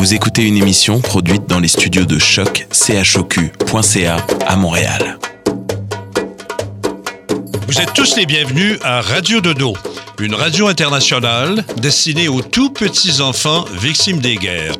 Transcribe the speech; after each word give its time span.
Vous 0.00 0.14
écoutez 0.14 0.42
une 0.42 0.56
émission 0.56 1.00
produite 1.00 1.46
dans 1.48 1.58
les 1.58 1.68
studios 1.68 2.04
de 2.04 2.18
choc 2.18 2.66
chocu.ca 2.72 4.16
à 4.46 4.56
Montréal. 4.56 5.18
Vous 7.66 7.80
êtes 7.80 7.92
tous 7.94 8.16
les 8.16 8.26
bienvenus 8.26 8.78
à 8.84 9.00
Radio 9.00 9.40
Dodo, 9.40 9.74
une 10.20 10.34
radio 10.34 10.68
internationale 10.68 11.64
destinée 11.82 12.28
aux 12.28 12.42
tout 12.42 12.70
petits 12.70 13.20
enfants 13.20 13.64
victimes 13.80 14.20
des 14.20 14.36
guerres. 14.36 14.76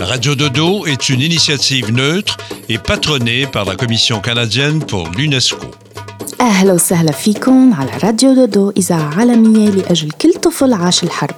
Radio 0.00 0.34
Dodo 0.34 0.86
est 0.86 1.08
une 1.08 1.20
initiative 1.20 1.92
neutre 1.92 2.36
et 2.68 2.78
patronnée 2.78 3.46
par 3.46 3.64
la 3.64 3.76
Commission 3.76 4.20
canadienne 4.20 4.80
pour 4.80 5.08
l'UNESCO. 5.10 5.58
أهلا 6.40 6.72
وسهلا 6.72 7.12
فيكم 7.12 7.74
على 7.74 7.90
راديو 8.04 8.34
دودو 8.34 8.72
إذاعة 8.76 9.14
عالمية 9.18 9.70
لأجل 9.70 10.10
كل 10.10 10.34
طفل 10.34 10.72
عاش 10.72 11.04
الحرب 11.04 11.34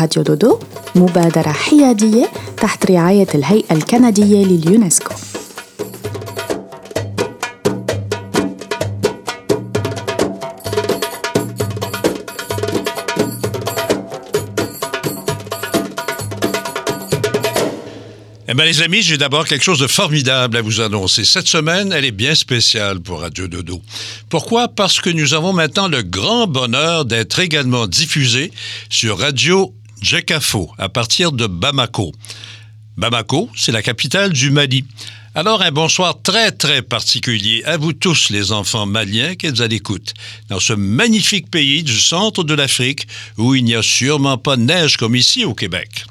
راديو 0.00 0.22
دودو 0.22 0.58
مبادرة 0.94 1.52
حيادية 1.52 2.28
تحت 2.56 2.90
رعاية 2.90 3.28
الهيئة 3.34 3.74
الكندية 3.74 4.44
لليونسكو 4.44 5.14
Eh 18.50 18.54
bien, 18.54 18.64
les 18.64 18.82
amis, 18.82 19.00
j'ai 19.02 19.16
d'abord 19.16 19.46
quelque 19.46 19.62
chose 19.62 19.78
de 19.78 19.86
formidable 19.86 20.56
à 20.56 20.60
vous 20.60 20.80
annoncer. 20.80 21.24
Cette 21.24 21.46
semaine, 21.46 21.92
elle 21.92 22.04
est 22.04 22.10
bien 22.10 22.34
spéciale 22.34 22.98
pour 22.98 23.20
Radio 23.20 23.46
Dodo. 23.46 23.80
Pourquoi? 24.28 24.66
Parce 24.66 24.98
que 24.98 25.08
nous 25.08 25.34
avons 25.34 25.52
maintenant 25.52 25.86
le 25.86 26.02
grand 26.02 26.48
bonheur 26.48 27.04
d'être 27.04 27.38
également 27.38 27.86
diffusés 27.86 28.50
sur 28.88 29.20
Radio 29.20 29.72
Jekafo 30.01 30.71
à 30.77 30.89
partir 30.89 31.31
de 31.31 31.47
Bamako. 31.47 32.11
Bamako, 32.97 33.49
c'est 33.55 33.71
la 33.71 33.81
capitale 33.81 34.31
du 34.33 34.51
Mali. 34.51 34.85
Alors, 35.37 35.61
un 35.61 35.71
bonsoir 35.71 36.21
très, 36.21 36.53
très 36.53 36.81
particulier 36.81 37.61
à 37.65 37.75
vous 37.75 37.91
tous, 37.91 38.29
les 38.29 38.53
enfants 38.53 38.85
maliens 38.85 39.35
qui 39.35 39.47
êtes 39.47 39.59
à 39.59 39.67
l'écoute, 39.67 40.13
dans 40.47 40.61
ce 40.61 40.71
magnifique 40.71 41.51
pays 41.51 41.83
du 41.83 41.99
centre 41.99 42.45
de 42.45 42.53
l'Afrique 42.53 43.05
où 43.37 43.53
il 43.53 43.65
n'y 43.65 43.75
a 43.75 43.81
sûrement 43.81 44.37
pas 44.37 44.55
de 44.55 44.61
neige 44.61 44.95
comme 44.95 45.15
ici 45.15 45.43
au 45.43 45.53
Québec. 45.53 46.05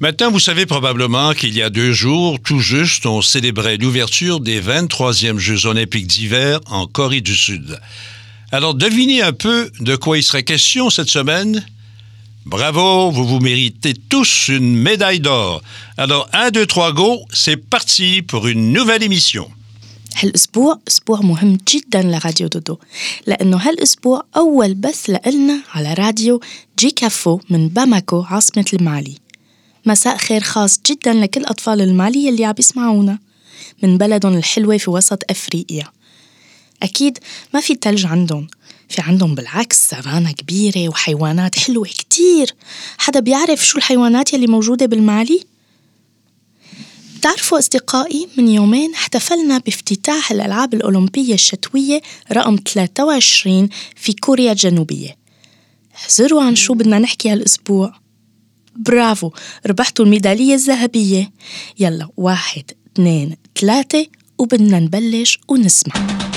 Maintenant, 0.00 0.32
vous 0.32 0.40
savez 0.40 0.66
probablement 0.66 1.32
qu'il 1.32 1.54
y 1.54 1.62
a 1.62 1.70
deux 1.70 1.92
jours, 1.92 2.40
tout 2.42 2.58
juste, 2.58 3.06
on 3.06 3.22
célébrait 3.22 3.76
l'ouverture 3.76 4.40
des 4.40 4.60
23e 4.60 5.38
Jeux 5.38 5.66
olympiques 5.66 6.08
d'hiver 6.08 6.58
en 6.66 6.88
Corée 6.88 7.20
du 7.20 7.36
Sud. 7.36 7.78
Alors, 8.50 8.74
devinez 8.74 9.22
un 9.22 9.32
peu 9.32 9.70
de 9.78 9.94
quoi 9.94 10.18
il 10.18 10.24
serait 10.24 10.42
question 10.42 10.90
cette 10.90 11.08
semaine? 11.08 11.64
Bravo, 12.44 13.12
vous 13.12 13.24
vous 13.24 13.38
méritez 13.38 13.94
tous 13.94 14.48
une 14.48 14.76
médaille 14.76 15.20
d'or. 15.20 15.62
Alors, 15.96 16.28
1, 16.32 16.50
2, 16.50 16.66
3, 16.66 16.92
go, 16.92 17.20
c'est 17.32 17.56
parti 17.56 18.22
pour 18.22 18.48
une 18.48 18.72
nouvelle 18.72 19.02
émission. 19.02 19.48
هالأسبوع 20.16 20.80
أسبوع 20.88 21.20
مهم 21.20 21.58
جدا 21.68 22.02
لراديو 22.02 22.48
دودو؟ 22.48 22.78
لأنه 23.26 23.56
هالأسبوع 23.56 24.24
أول 24.36 24.74
بث 24.74 25.10
لإلنا 25.10 25.62
على 25.74 25.94
راديو 25.94 26.40
جي 26.78 26.90
كافو 26.90 27.40
من 27.50 27.68
باماكو 27.68 28.22
عاصمة 28.22 28.64
المالي. 28.72 29.14
مساء 29.86 30.16
خير 30.16 30.40
خاص 30.40 30.80
جدا 30.90 31.14
لكل 31.14 31.44
أطفال 31.44 31.80
المالي 31.80 32.28
اللي 32.28 32.44
عم 32.44 32.54
يسمعونا. 32.58 33.18
من 33.82 33.98
بلدهم 33.98 34.34
الحلوة 34.34 34.76
في 34.76 34.90
وسط 34.90 35.22
أفريقيا. 35.30 35.88
أكيد 36.82 37.18
ما 37.54 37.60
في 37.60 37.74
تلج 37.74 38.06
عندهم. 38.06 38.46
في 38.92 39.02
عندهم 39.02 39.34
بالعكس 39.34 39.88
سافانا 39.88 40.32
كبيرة 40.32 40.88
وحيوانات 40.88 41.58
حلوة 41.58 41.86
كتير. 41.86 42.54
حدا 42.98 43.20
بيعرف 43.20 43.66
شو 43.66 43.78
الحيوانات 43.78 44.32
يلي 44.32 44.46
موجودة 44.46 44.86
بالمالي؟ 44.86 45.40
بتعرفوا 47.16 47.58
أصدقائي 47.58 48.28
من 48.38 48.48
يومين 48.48 48.94
احتفلنا 48.94 49.58
بافتتاح 49.58 50.30
الألعاب 50.30 50.74
الأولمبية 50.74 51.34
الشتوية 51.34 52.02
رقم 52.32 52.56
23 52.74 53.68
في 53.96 54.12
كوريا 54.12 54.52
الجنوبية. 54.52 55.16
احذروا 55.94 56.42
عن 56.42 56.56
شو 56.56 56.74
بدنا 56.74 56.98
نحكي 56.98 57.30
هالأسبوع. 57.30 57.94
برافو 58.76 59.30
ربحتوا 59.66 60.04
الميدالية 60.04 60.54
الذهبية. 60.54 61.32
يلا 61.78 62.08
واحد 62.16 62.64
اثنين 62.92 63.36
ثلاثة 63.60 64.06
وبدنا 64.38 64.78
نبلش 64.78 65.38
ونسمع. 65.48 66.31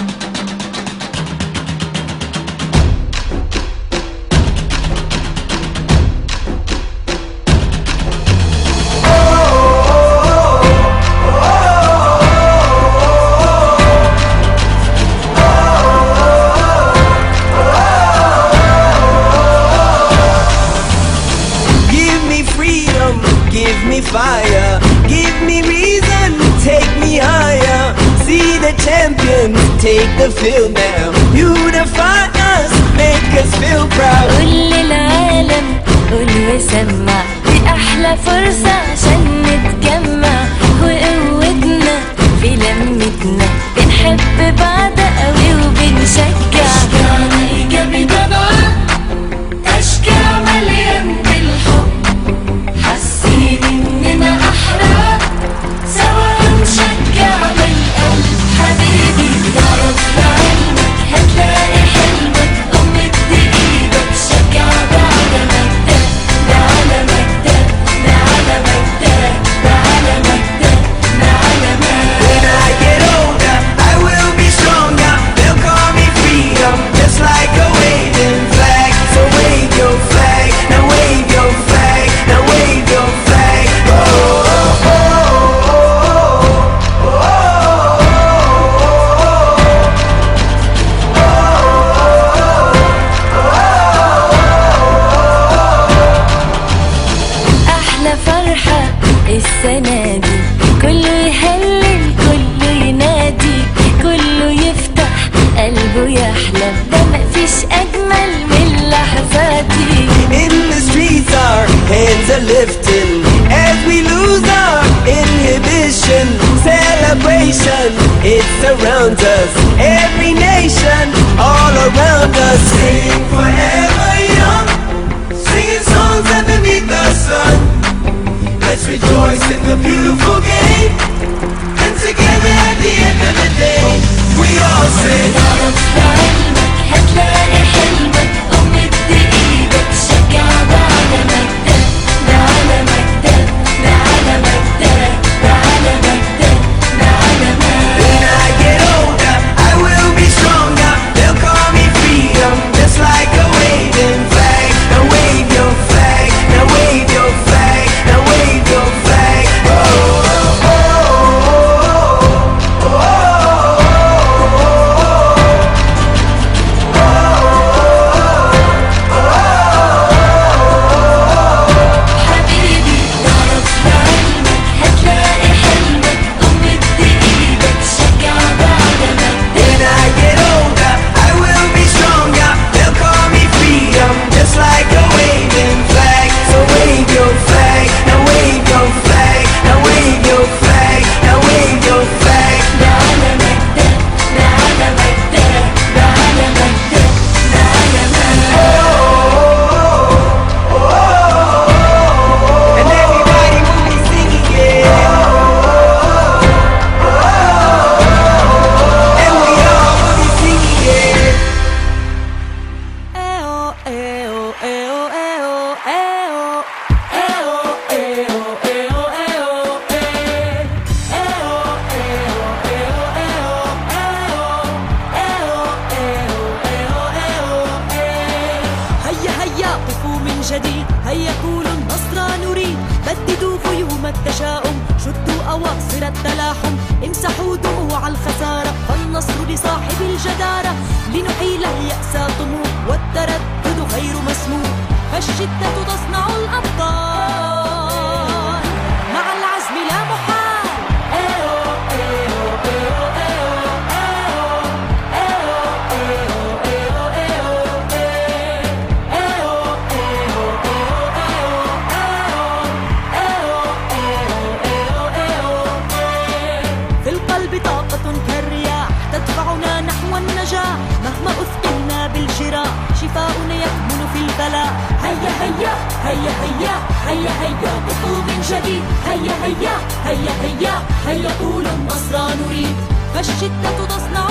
شفاؤنا 273.01 273.55
يكمن 273.55 274.01
في 274.13 274.20
البلاء 274.20 274.70
هيا 275.03 275.32
هيا 275.41 275.74
هيا 276.05 276.34
هيا 276.46 276.75
هيا 277.08 277.32
هيا 277.41 277.72
بقوم 277.88 278.27
جديد 278.50 278.84
هيا 279.08 279.34
هيا 279.43 279.75
هيا 280.05 280.32
هيا 280.43 280.74
هيا 281.08 281.32
طول 281.41 281.65
النصر 281.67 282.15
نريد 282.46 282.75
فالشدة 283.13 283.86
تصنع 283.89 284.25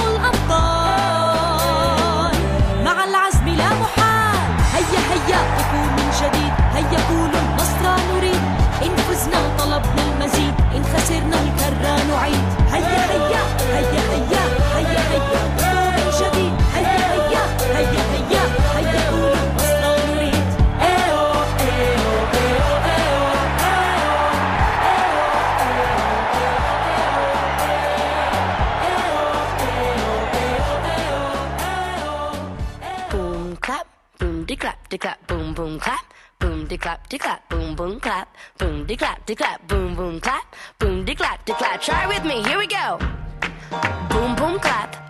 الأبطال 0.94 2.36
مع 2.84 3.04
العزم 3.04 3.46
لا 3.48 3.68
محال 3.80 4.38
هيا 4.74 5.00
هيا 5.10 5.38
بقوم 5.56 5.96
جديد 6.20 6.52
هيا 6.74 6.98
طول 7.08 7.30
النصر 7.42 7.84
نريد 8.14 8.42
إن 8.82 8.96
فزنا 8.96 9.40
طلبنا 9.58 10.02
المزيد 10.12 10.54
إن 10.76 10.82
خسرنا 10.84 11.36
الكرة 11.44 11.94
نعيد 12.14 12.44
هيا 12.72 13.02
هيا 13.10 13.42
هيا 13.74 14.02
هيا 14.12 14.33
de 36.74 36.78
clap 36.78 37.08
de 37.08 37.18
clap, 37.18 37.40
boom 37.50 37.76
boom 37.76 38.00
clap, 38.00 38.28
boom 38.58 38.84
de 38.86 38.96
clap 38.96 39.26
de 39.26 39.34
clap, 39.34 39.60
boom 39.68 39.94
boom 39.94 40.20
clap, 40.20 40.44
boom 40.78 41.04
de 41.04 41.14
clap 41.14 41.46
de 41.46 41.54
clap. 41.54 41.80
Try 41.80 42.06
with 42.08 42.24
me, 42.24 42.42
here 42.42 42.58
we 42.58 42.66
go. 42.66 42.98
Boom 44.08 44.34
boom 44.34 44.58
clap. 44.58 45.03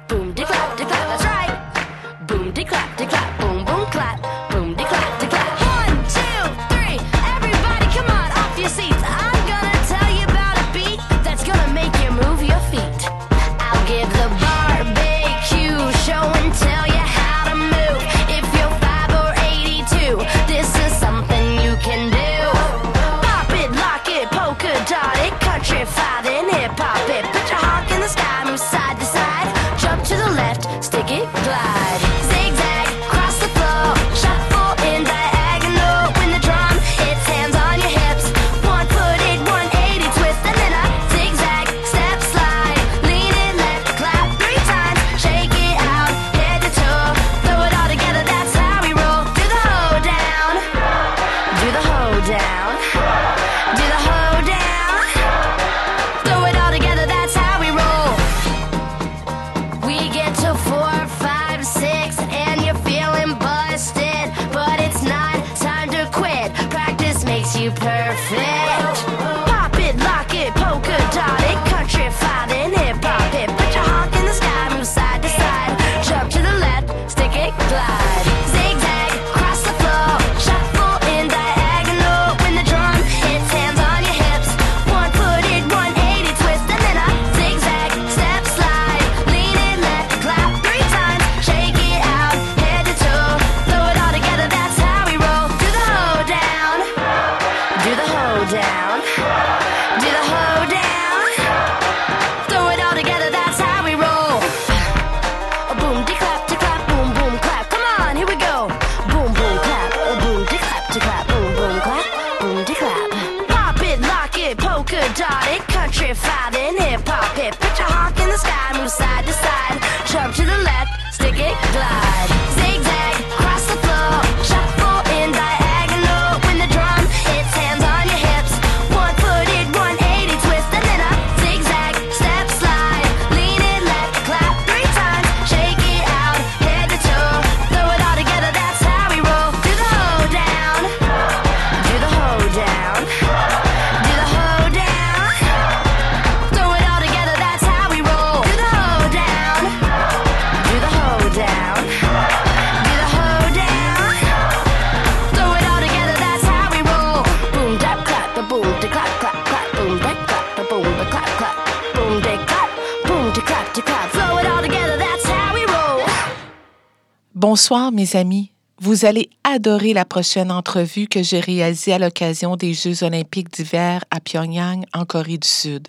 Bonsoir 167.47 167.93
mes 167.93 168.17
amis. 168.17 168.53
Vous 168.81 169.05
allez 169.05 169.29
adorer 169.45 169.93
la 169.93 170.07
prochaine 170.07 170.51
entrevue 170.51 171.09
que 171.09 171.23
j'ai 171.23 171.41
réalisée 171.41 171.93
à 171.93 171.99
l'occasion 171.99 172.57
des 172.57 172.73
Jeux 172.73 173.03
olympiques 173.05 173.53
d'hiver 173.53 174.03
à 174.11 174.19
Pyongyang, 174.19 174.87
en 174.95 175.05
Corée 175.05 175.37
du 175.37 175.47
Sud. 175.47 175.89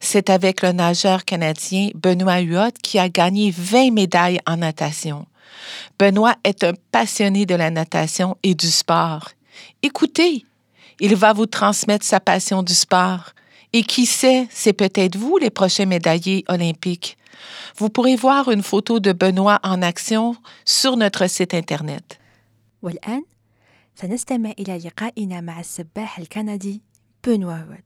C'est 0.00 0.30
avec 0.30 0.62
le 0.62 0.72
nageur 0.72 1.26
canadien 1.26 1.90
Benoît 1.94 2.40
Huot 2.40 2.72
qui 2.82 2.98
a 2.98 3.10
gagné 3.10 3.50
20 3.54 3.90
médailles 3.90 4.40
en 4.46 4.56
natation. 4.56 5.26
Benoît 5.98 6.36
est 6.42 6.64
un 6.64 6.72
passionné 6.90 7.44
de 7.44 7.54
la 7.54 7.68
natation 7.68 8.38
et 8.42 8.54
du 8.54 8.70
sport. 8.70 9.32
Écoutez, 9.82 10.46
il 11.00 11.16
va 11.16 11.34
vous 11.34 11.44
transmettre 11.44 12.06
sa 12.06 12.18
passion 12.18 12.62
du 12.62 12.72
sport. 12.72 13.32
Et 13.74 13.82
qui 13.82 14.06
sait, 14.06 14.48
c'est 14.50 14.72
peut-être 14.72 15.16
vous 15.16 15.36
les 15.36 15.50
prochains 15.50 15.84
médaillés 15.84 16.46
olympiques. 16.48 17.18
Vous 17.76 17.90
pourrez 17.90 18.16
voir 18.16 18.50
une 18.50 18.62
photo 18.62 19.00
de 19.00 19.12
Benoît 19.12 19.60
en 19.62 19.82
action 19.82 20.36
sur 20.64 20.96
notre 20.96 21.26
site 21.26 21.54
Internet. 21.54 22.18
والآن 22.82 23.24
سنستمع 23.94 24.50
إلى 24.58 24.78
لقائنا 24.78 25.40
مع 25.40 25.60
السباح 25.60 26.18
الكندي 26.18 26.82
بنوا 27.26 27.52
هود 27.52 27.82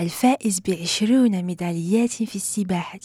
الفائز 0.00 0.60
بعشرون 0.60 1.42
ميداليات 1.42 2.10
في 2.10 2.36
السباحة 2.36 3.00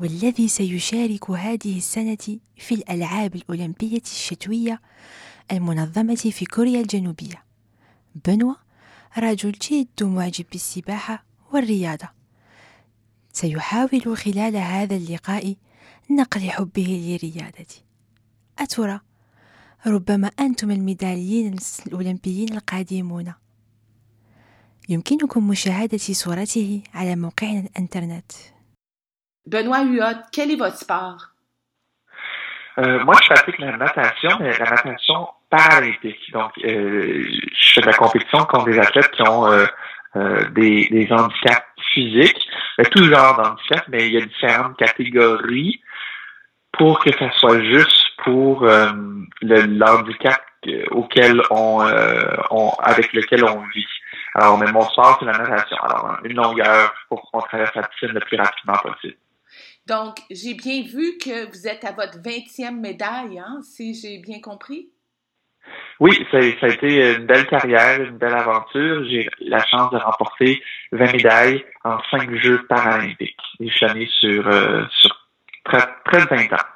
والذي 0.00 0.48
سيشارك 0.48 1.30
هذه 1.30 1.76
السنة 1.78 2.38
في 2.56 2.74
الألعاب 2.74 3.34
الأولمبية 3.34 4.02
الشتوية 4.02 4.80
المنظمة 5.52 6.14
في 6.14 6.44
كوريا 6.44 6.80
الجنوبية 6.80 7.44
بنوا 8.26 8.54
رجل 9.18 9.52
جد 9.52 10.02
معجب 10.02 10.44
بالسباحة 10.52 11.24
والرياضة 11.52 12.19
سيحاول 13.32 14.16
خلال 14.16 14.56
هذا 14.56 14.96
اللقاء 14.96 15.54
نقل 16.10 16.40
حبه 16.40 17.18
للرياضة 17.22 17.74
أترى 18.58 19.00
ربما 19.86 20.30
أنتم 20.40 20.70
الميداليين 20.70 21.56
الأولمبيين 21.86 22.52
القادمون 22.52 23.34
يمكنكم 24.88 25.48
مشاهدة 25.48 25.98
صورته 25.98 26.82
على 26.94 27.16
موقعنا 27.16 27.60
الإنترنت 27.60 28.32
Benoît 29.46 29.84
Huot, 29.84 30.20
quel 30.32 30.50
est 30.50 30.56
votre 30.56 30.76
sport? 30.76 31.32
Euh, 32.78 33.04
moi, 33.04 33.14
je 33.22 33.34
pratique 33.34 33.58
la 33.58 33.76
natation, 33.76 34.30
mais 34.38 34.56
la 34.58 34.70
natation 34.70 35.28
paralympique. 35.48 36.30
Donc, 36.32 36.52
euh, 36.64 37.24
je 37.58 37.72
fais 37.72 37.80
de 37.80 37.86
la 37.86 37.94
compétition 37.94 38.44
contre 38.44 38.66
des 38.66 38.78
athlètes 38.78 39.10
qui 39.10 39.22
ont 39.22 39.50
euh, 39.50 39.66
euh, 40.16 40.48
des, 40.50 40.88
des 40.90 41.08
handicaps 41.10 41.66
physiques, 41.92 42.48
Ben, 42.78 42.86
tout 42.86 43.04
genre 43.04 43.36
d'handicap, 43.36 43.84
mais 43.88 44.08
il 44.08 44.14
y 44.14 44.16
a 44.16 44.26
différentes 44.26 44.76
catégories 44.76 45.80
pour 46.72 46.98
que 47.00 47.10
ça 47.18 47.30
soit 47.32 47.62
juste 47.62 48.06
pour 48.24 48.64
euh, 48.64 48.90
l'handicap 49.42 50.40
euh, 50.66 50.84
on, 52.50 52.70
avec 52.82 53.12
lequel 53.12 53.44
on 53.44 53.62
vit. 53.74 53.86
Alors, 54.34 54.58
mais 54.58 54.70
mon 54.70 54.82
sport, 54.82 55.16
c'est 55.18 55.26
la 55.26 55.38
natation. 55.38 55.76
Alors, 55.82 56.18
une 56.24 56.36
longueur 56.36 56.94
pour 57.08 57.22
qu'on 57.30 57.40
traverse 57.40 57.74
la 57.74 57.82
piscine 57.88 58.10
le 58.10 58.20
plus 58.20 58.36
rapidement 58.36 58.76
possible. 58.78 59.16
Donc, 59.86 60.18
j'ai 60.30 60.54
bien 60.54 60.82
vu 60.82 61.18
que 61.18 61.50
vous 61.50 61.66
êtes 61.66 61.84
à 61.84 61.92
votre 61.92 62.18
20e 62.18 62.78
médaille, 62.78 63.38
hein, 63.38 63.60
si 63.62 63.94
j'ai 63.94 64.18
bien 64.18 64.40
compris? 64.40 64.90
Oui, 65.98 66.26
ça, 66.30 66.38
ça 66.60 66.66
a 66.66 66.68
été 66.70 67.14
une 67.16 67.26
belle 67.26 67.46
carrière, 67.46 68.00
une 68.02 68.16
belle 68.16 68.34
aventure. 68.34 69.04
J'ai 69.04 69.24
eu 69.26 69.30
la 69.40 69.64
chance 69.66 69.90
de 69.90 69.98
remporter 69.98 70.62
20 70.92 71.12
médailles 71.12 71.64
en 71.84 71.98
5 72.10 72.34
Jeux 72.36 72.64
paralympiques. 72.66 73.36
Et 73.60 73.68
je 73.68 73.74
suis 73.74 73.86
allé 73.86 74.06
sur, 74.20 74.46
euh, 74.48 74.84
sur 74.90 75.28
près, 75.64 75.86
près 76.04 76.20
de 76.22 76.26
20 76.28 76.52
ans. 76.54 76.66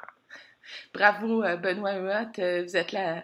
Bravo, 0.93 1.43
euh, 1.43 1.55
Benoît 1.57 1.95
Huot. 1.95 2.39
Euh, 2.39 2.63
Vous 2.67 2.77
êtes 2.77 2.91
la- 2.91 3.23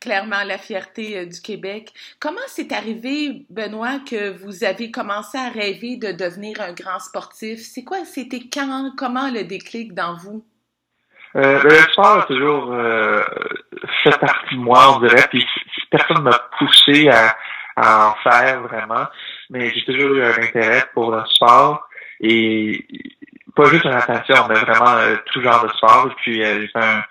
clairement 0.00 0.42
la 0.44 0.58
fierté 0.58 1.18
euh, 1.18 1.26
du 1.26 1.40
Québec. 1.40 1.92
Comment 2.18 2.40
c'est 2.48 2.72
arrivé, 2.72 3.46
Benoît, 3.50 4.00
que 4.00 4.30
vous 4.30 4.64
avez 4.64 4.90
commencé 4.90 5.38
à 5.38 5.48
rêver 5.50 5.96
de 5.96 6.10
devenir 6.12 6.60
un 6.60 6.72
grand 6.72 6.98
sportif? 6.98 7.60
C'est 7.60 7.84
quoi, 7.84 8.04
c'était 8.04 8.48
quand, 8.52 8.90
comment 8.96 9.30
le 9.30 9.44
déclic 9.44 9.94
dans 9.94 10.16
vous? 10.16 10.44
Euh, 11.36 11.62
le 11.62 11.70
sport 11.92 12.18
a 12.18 12.22
toujours 12.24 12.72
euh, 12.72 13.22
fait 14.02 14.18
partie 14.20 14.54
de 14.54 14.60
moi, 14.60 14.96
on 14.96 15.00
dirait, 15.00 15.26
puis 15.30 15.46
personne 15.90 16.22
m'a 16.22 16.38
poussé 16.58 17.08
à, 17.08 17.36
à 17.76 18.08
en 18.08 18.14
faire 18.16 18.60
vraiment, 18.62 19.06
mais 19.50 19.70
j'ai 19.72 19.84
toujours 19.84 20.14
eu 20.14 20.22
un 20.22 20.30
intérêt 20.42 20.84
pour 20.92 21.10
le 21.14 21.22
sport 21.26 21.88
et 22.20 22.86
pas 23.56 23.64
juste 23.64 23.84
la 23.84 23.94
natation, 23.96 24.46
mais 24.48 24.54
vraiment 24.56 24.94
euh, 24.96 25.16
tout 25.26 25.42
genre 25.42 25.64
de 25.64 25.68
sport. 25.72 26.08
Et 26.10 26.14
puis 26.22 26.42
euh, 26.42 26.60
j'étais 26.62 26.78
un, 26.78 27.02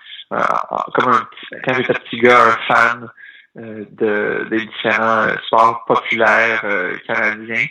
comme 0.94 1.12
un 1.12 1.28
petit- 1.30 1.62
quand 1.64 1.74
j'étais 1.74 1.94
petit 1.94 2.18
gars, 2.20 2.42
un 2.46 2.72
fan 2.74 3.10
euh, 3.58 3.84
de 3.90 4.46
des 4.50 4.64
différents 4.66 5.26
euh, 5.28 5.34
sports 5.46 5.84
populaires 5.86 6.62
euh, 6.64 6.96
canadiens. 7.06 7.66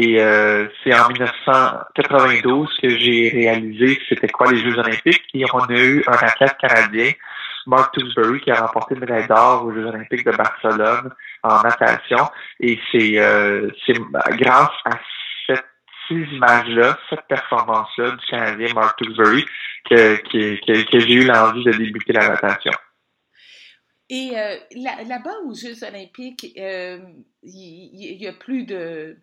Et 0.00 0.20
euh, 0.20 0.68
c'est 0.84 0.94
en 0.94 1.08
1992 1.08 2.68
que 2.80 2.88
j'ai 2.98 3.30
réalisé 3.30 3.98
c'était 4.08 4.28
quoi 4.28 4.52
les 4.52 4.58
Jeux 4.62 4.78
olympiques. 4.78 5.24
Et 5.34 5.44
on 5.52 5.58
a 5.58 5.72
eu 5.76 6.04
un 6.06 6.12
athlète 6.12 6.56
canadien, 6.60 7.10
Mark 7.66 7.92
Tewksbury, 7.94 8.40
qui 8.40 8.50
a 8.52 8.60
remporté 8.66 8.94
une 8.94 9.00
médaille 9.00 9.26
d'or 9.26 9.64
aux 9.64 9.72
Jeux 9.72 9.86
olympiques 9.86 10.24
de 10.24 10.30
Barcelone 10.30 11.10
en 11.42 11.62
natation. 11.62 12.28
Et 12.60 12.78
c'est 12.92 13.18
euh, 13.18 13.70
grâce 14.44 14.70
à 14.84 15.00
cette, 15.46 15.64
ces 16.06 16.14
images-là, 16.36 16.96
cette 17.10 17.26
performance-là 17.28 18.12
du 18.12 18.26
Canadien 18.26 18.74
Mark 18.74 18.96
Tewksbury 18.98 19.44
que, 19.90 20.16
que, 20.30 20.84
que, 20.90 20.98
j'ai 21.00 21.12
eu 21.14 21.24
l'envie 21.24 21.64
de 21.64 21.72
débuter 21.72 22.12
la 22.12 22.28
natation. 22.28 22.72
Et 24.10 24.30
euh, 24.38 24.56
là- 24.76 25.02
là-bas 25.06 25.34
aux 25.44 25.54
Jeux 25.54 25.82
olympiques, 25.84 26.46
euh, 26.56 26.98
il 27.42 27.90
il- 27.94 28.12
il 28.12 28.22
y, 28.22 28.28
a 28.28 28.32
plus 28.32 28.64
de... 28.64 29.16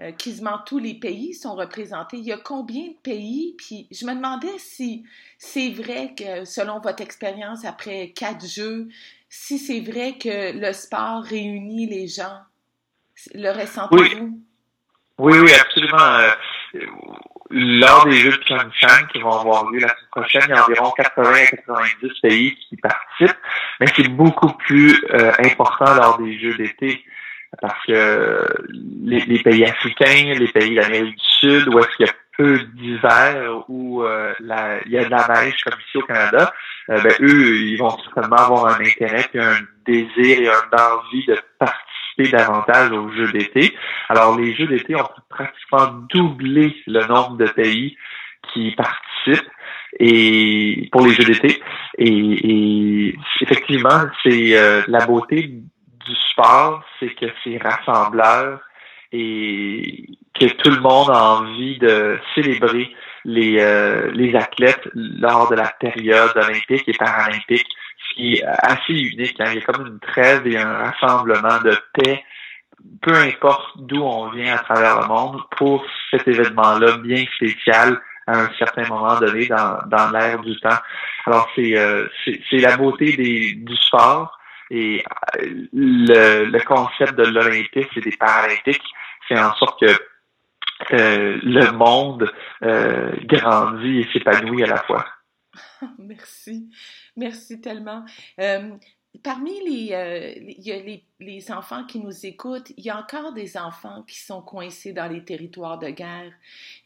euh, 0.00 0.10
quasiment 0.12 0.58
tous 0.66 0.78
les 0.78 0.94
pays 0.94 1.34
sont 1.34 1.54
représentés. 1.54 2.16
Il 2.16 2.24
y 2.24 2.32
a 2.32 2.38
combien 2.38 2.88
de 2.88 2.96
pays? 3.02 3.54
Puis 3.58 3.88
je 3.90 4.06
me 4.06 4.14
demandais 4.14 4.58
si 4.58 5.04
c'est 5.38 5.70
vrai 5.70 6.14
que, 6.16 6.44
selon 6.44 6.80
votre 6.80 7.02
expérience 7.02 7.64
après 7.64 8.10
quatre 8.10 8.46
Jeux, 8.46 8.88
si 9.28 9.58
c'est 9.58 9.80
vrai 9.80 10.16
que 10.18 10.58
le 10.58 10.72
sport 10.72 11.22
réunit 11.22 11.86
les 11.86 12.08
gens. 12.08 12.40
Le 13.34 13.50
ressentez-vous? 13.50 14.40
Oui, 15.18 15.38
oui, 15.38 15.52
absolument. 15.52 15.98
Euh, 15.98 16.30
lors 17.50 18.06
des 18.06 18.16
Jeux 18.16 18.32
de 18.32 18.44
Pyeongchang 18.44 19.06
qui 19.12 19.20
vont 19.20 19.30
avoir 19.30 19.70
lieu 19.70 19.80
la 19.80 19.88
semaine 19.88 20.08
prochaine, 20.10 20.42
il 20.46 20.50
y 20.50 20.58
a 20.58 20.64
environ 20.64 20.90
80 20.90 21.32
à 21.32 21.46
90 21.46 22.20
pays 22.22 22.56
qui 22.56 22.76
participent, 22.76 23.38
mais 23.78 23.86
c'est 23.94 24.08
beaucoup 24.08 24.52
plus 24.54 25.04
euh, 25.10 25.32
important 25.38 25.94
lors 25.94 26.18
des 26.18 26.38
Jeux 26.38 26.56
d'été 26.56 27.04
parce 27.60 27.84
que 27.86 28.44
les, 29.04 29.20
les 29.20 29.42
pays 29.42 29.64
africains, 29.64 30.34
les 30.38 30.48
pays 30.48 30.74
d'Amérique 30.74 31.16
du 31.16 31.24
Sud, 31.40 31.68
où 31.68 31.78
est-ce 31.78 31.96
qu'il 31.96 32.06
y 32.06 32.08
a 32.08 32.12
peu 32.38 32.58
d'hiver, 32.74 33.62
où 33.68 34.02
euh, 34.02 34.32
la- 34.40 34.82
il 34.86 34.92
y 34.92 34.98
a 34.98 35.04
de 35.04 35.10
la 35.10 35.28
neige 35.28 35.56
comme 35.62 35.78
ici 35.86 35.98
au 35.98 36.02
Canada, 36.02 36.52
euh, 36.88 37.00
ben, 37.02 37.12
eux, 37.20 37.56
ils 37.58 37.76
vont 37.76 37.90
certainement 37.98 38.36
avoir 38.36 38.66
un 38.66 38.80
intérêt 38.80 39.26
puis 39.30 39.38
un 39.40 39.58
désir 39.84 40.40
et 40.40 40.48
un 40.48 40.76
envie 40.78 41.26
de 41.26 41.36
participer 41.58 42.30
davantage 42.30 42.90
aux 42.92 43.10
Jeux 43.12 43.30
d'été. 43.32 43.74
Alors, 44.08 44.38
les 44.38 44.54
Jeux 44.54 44.66
d'été 44.66 44.94
ont 44.96 45.08
pratiquement 45.28 45.88
doublé 46.08 46.74
le 46.86 47.06
nombre 47.06 47.36
de 47.36 47.46
pays 47.48 47.96
qui 48.52 48.70
participent 48.72 49.50
et 50.00 50.88
pour 50.90 51.06
les 51.06 51.12
Jeux 51.12 51.24
d'été. 51.24 51.62
Et, 51.98 52.08
et 53.08 53.14
effectivement, 53.42 54.04
c'est 54.22 54.56
euh, 54.56 54.82
la 54.88 55.04
beauté 55.06 55.60
du 56.06 56.14
sport, 56.30 56.82
c'est 56.98 57.14
que 57.14 57.26
c'est 57.42 57.58
rassembleur 57.58 58.60
et 59.12 60.08
que 60.38 60.46
tout 60.46 60.70
le 60.70 60.80
monde 60.80 61.10
a 61.10 61.34
envie 61.36 61.78
de 61.78 62.18
célébrer 62.34 62.94
les, 63.24 63.58
euh, 63.60 64.10
les 64.12 64.34
athlètes 64.34 64.88
lors 64.94 65.50
de 65.50 65.56
la 65.56 65.68
période 65.78 66.32
olympique 66.34 66.88
et 66.88 66.94
paralympique, 66.94 67.66
ce 67.98 68.14
qui 68.14 68.34
est 68.34 68.44
assez 68.44 68.94
unique. 68.94 69.38
hein. 69.40 69.50
Il 69.52 69.56
y 69.56 69.58
a 69.58 69.60
comme 69.62 69.86
une 69.86 70.00
trêve 70.00 70.46
et 70.46 70.56
un 70.56 70.90
rassemblement 70.90 71.60
de 71.62 71.76
paix, 71.92 72.24
peu 73.02 73.14
importe 73.14 73.76
d'où 73.76 74.02
on 74.02 74.30
vient 74.30 74.54
à 74.54 74.58
travers 74.58 75.02
le 75.02 75.06
monde, 75.06 75.42
pour 75.56 75.84
cet 76.10 76.26
événement-là 76.26 76.96
bien 76.98 77.24
spécial 77.36 78.00
à 78.26 78.40
un 78.40 78.50
certain 78.58 78.86
moment 78.88 79.18
donné 79.20 79.46
dans, 79.46 79.78
dans 79.86 80.10
l'ère 80.10 80.40
du 80.40 80.58
temps. 80.60 80.78
Alors, 81.26 81.48
c'est 81.54 81.76
euh, 81.76 82.08
la 82.52 82.76
beauté 82.76 83.16
des, 83.16 83.52
du 83.54 83.76
sport 83.76 84.38
et 84.72 85.04
euh, 85.36 85.66
le, 85.72 86.44
le 86.46 86.60
concept 86.64 87.14
de 87.14 87.24
l'Olympique 87.24 87.94
et 87.94 88.00
des 88.00 88.16
Paralympiques 88.16 88.82
fait 89.28 89.38
en 89.38 89.54
sorte 89.56 89.78
que 89.80 90.94
euh, 90.94 91.38
le 91.42 91.70
monde 91.72 92.32
euh, 92.62 93.12
grandit 93.24 94.00
et 94.00 94.08
s'épanouit 94.12 94.64
à 94.64 94.68
la 94.68 94.82
fois. 94.82 95.06
Merci. 95.98 96.70
Merci 97.16 97.60
tellement. 97.60 98.04
Parmi 99.22 99.52
les, 99.68 99.92
euh, 99.92 100.18
les- 100.40 100.56
il 100.58 100.64
y 100.66 100.72
a 100.72 100.76
les, 100.78 101.04
les 101.20 101.52
enfants 101.52 101.84
qui 101.84 101.98
nous 102.00 102.26
écoutent, 102.26 102.70
il 102.76 102.84
y 102.84 102.90
a 102.90 102.98
encore 102.98 103.32
des 103.32 103.56
enfants 103.56 104.02
qui 104.06 104.18
sont 104.18 104.40
coincés 104.42 104.92
dans 104.92 105.06
les 105.06 105.24
territoires 105.24 105.78
de 105.78 105.90
guerre. 105.90 106.32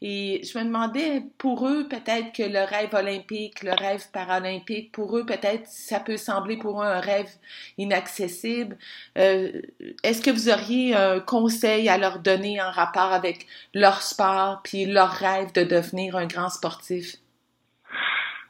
Et 0.01 0.41
je 0.43 0.57
me 0.59 0.65
demandais, 0.65 1.23
pour 1.37 1.67
eux, 1.67 1.87
peut-être 1.87 2.33
que 2.33 2.43
le 2.43 2.63
rêve 2.63 2.93
olympique, 2.93 3.63
le 3.63 3.73
rêve 3.73 4.05
paralympique, 4.11 4.91
pour 4.91 5.17
eux, 5.17 5.25
peut-être, 5.25 5.67
ça 5.67 5.99
peut 5.99 6.17
sembler 6.17 6.57
pour 6.57 6.83
eux 6.83 6.85
un 6.85 6.99
rêve 6.99 7.29
inaccessible. 7.77 8.77
Euh, 9.17 9.61
Est-ce 10.03 10.21
que 10.21 10.31
vous 10.31 10.49
auriez 10.49 10.95
un 10.95 11.19
conseil 11.19 11.89
à 11.89 11.97
leur 11.97 12.19
donner 12.19 12.61
en 12.61 12.71
rapport 12.71 13.13
avec 13.13 13.47
leur 13.73 14.01
sport, 14.01 14.61
puis 14.63 14.85
leur 14.85 15.11
rêve 15.11 15.53
de 15.53 15.63
devenir 15.63 16.15
un 16.15 16.27
grand 16.27 16.49
sportif? 16.49 17.15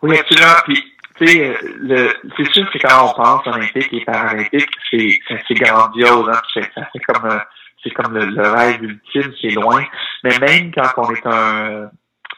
Oui, 0.02 0.18
absolument. 0.18 0.56
C'est 1.20 2.52
sûr 2.54 2.70
que 2.72 2.78
quand 2.80 3.06
on 3.10 3.14
pense 3.22 3.48
olympique 3.48 3.92
et 3.94 4.04
paralympique, 4.06 4.70
c'est, 4.92 5.54
grandiose, 5.56 6.30
hein. 6.30 6.42
Comme, 7.08 7.32
euh, 7.32 7.40
c'est 7.84 7.92
comme 7.92 8.14
le, 8.14 8.26
le 8.26 8.48
rêve 8.50 8.84
ultime, 8.84 9.34
c'est 9.42 9.50
loin. 9.50 9.84
Mais 10.24 10.38
même 10.40 10.72
quand 10.74 10.92
on 10.98 11.12
est 11.14 11.26
un, 11.26 11.90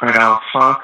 un 0.01 0.31
enfant 0.31 0.77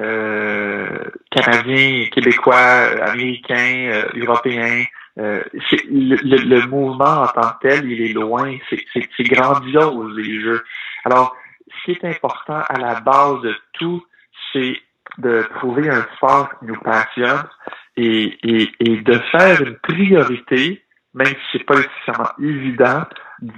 euh, 0.00 1.04
canadien, 1.30 2.06
québécois, 2.12 2.56
américain, 3.02 3.90
euh, 3.92 4.08
européen, 4.16 4.84
euh, 5.18 5.42
le, 5.90 6.16
le- 6.16 6.44
le 6.60 6.66
mouvement 6.66 7.22
en 7.22 7.26
tant 7.28 7.50
que 7.54 7.68
tel, 7.68 7.90
il 7.90 8.02
est 8.10 8.12
loin. 8.12 8.56
C'est 8.70 9.24
grandiose, 9.24 10.16
les 10.16 10.40
jeux. 10.40 10.62
Alors, 11.04 11.34
ce 11.80 11.84
qui 11.84 11.90
est 11.92 12.04
important 12.04 12.62
à 12.68 12.78
la 12.78 13.00
base 13.00 13.40
de 13.42 13.54
tout, 13.72 14.04
c'est 14.52 14.80
de 15.18 15.46
trouver 15.56 15.88
un 15.88 16.06
sport 16.16 16.50
qui 16.58 16.66
nous 16.66 16.80
passionne 16.80 17.44
et, 17.96 18.38
et, 18.42 18.70
et 18.80 18.96
de 19.00 19.18
faire 19.32 19.60
une 19.62 19.76
priorité, 19.76 20.82
même 21.14 21.26
si 21.26 21.34
c'est 21.52 21.64
pas 21.64 21.76
nécessairement 21.76 22.30
évident 22.38 23.02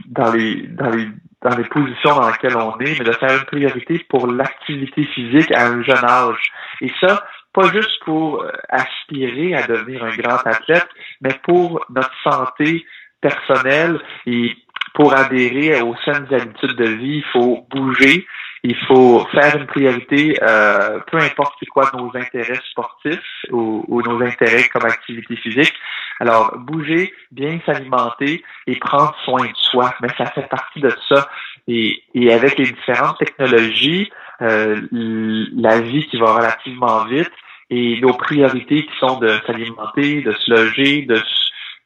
dans 0.06 0.32
les, 0.32 0.66
dans 0.68 0.90
les, 0.90 1.08
dans 1.42 1.56
les 1.56 1.64
positions 1.64 2.14
dans 2.14 2.30
lesquelles 2.30 2.56
on 2.56 2.78
est, 2.80 2.98
mais 2.98 3.04
de 3.04 3.12
faire 3.12 3.38
une 3.38 3.44
priorité 3.46 4.04
pour 4.08 4.26
l'activité 4.26 5.04
physique 5.04 5.50
à 5.52 5.68
un 5.68 5.82
jeune 5.82 6.04
âge. 6.04 6.52
Et 6.80 6.92
ça, 7.00 7.24
pas 7.52 7.72
juste 7.72 8.02
pour 8.04 8.42
euh, 8.42 8.50
aspirer 8.68 9.54
à 9.54 9.66
devenir 9.66 10.04
un 10.04 10.16
grand 10.16 10.46
athlète, 10.46 10.88
mais 11.20 11.34
pour 11.42 11.84
notre 11.90 12.12
santé 12.22 12.84
personnelle 13.20 14.00
et 14.26 14.56
pour 14.94 15.14
adhérer 15.14 15.80
aux 15.82 15.96
saines 16.04 16.26
habitudes 16.30 16.76
de 16.76 16.90
vie, 16.90 17.16
il 17.18 17.24
faut 17.32 17.66
bouger, 17.70 18.26
il 18.62 18.76
faut 18.86 19.24
faire 19.32 19.56
une 19.56 19.66
priorité, 19.66 20.36
euh, 20.42 20.98
peu 21.10 21.18
importe 21.18 21.54
c'est 21.58 21.66
quoi 21.66 21.90
nos 21.94 22.10
intérêts 22.14 22.60
sportifs 22.70 23.18
ou, 23.50 23.84
ou 23.88 24.02
nos 24.02 24.22
intérêts 24.22 24.68
comme 24.68 24.84
activité 24.84 25.36
physique. 25.36 25.72
Alors, 26.20 26.58
bouger, 26.58 27.14
bien 27.30 27.58
s'alimenter 27.64 28.44
et 28.66 28.76
prendre 28.76 29.14
soin 29.24 29.46
de 29.46 29.56
soi, 29.56 29.94
mais 30.02 30.08
ça 30.18 30.26
fait 30.26 30.48
partie 30.48 30.80
de 30.80 30.92
ça. 31.08 31.30
Et, 31.66 32.02
et 32.14 32.32
avec 32.32 32.58
les 32.58 32.66
différentes 32.66 33.18
technologies, 33.18 34.10
euh, 34.42 34.80
la 34.90 35.80
vie 35.80 36.06
qui 36.08 36.18
va 36.18 36.34
relativement 36.34 37.04
vite 37.06 37.32
et 37.70 38.00
nos 38.00 38.14
priorités 38.14 38.84
qui 38.84 38.98
sont 38.98 39.18
de 39.20 39.38
s'alimenter, 39.46 40.20
de 40.22 40.32
se 40.32 40.50
loger, 40.50 41.02
de, 41.02 41.22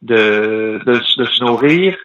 de, 0.03 0.81
de, 0.87 0.92
de 1.18 1.25
se 1.25 1.44
nourrir 1.44 1.96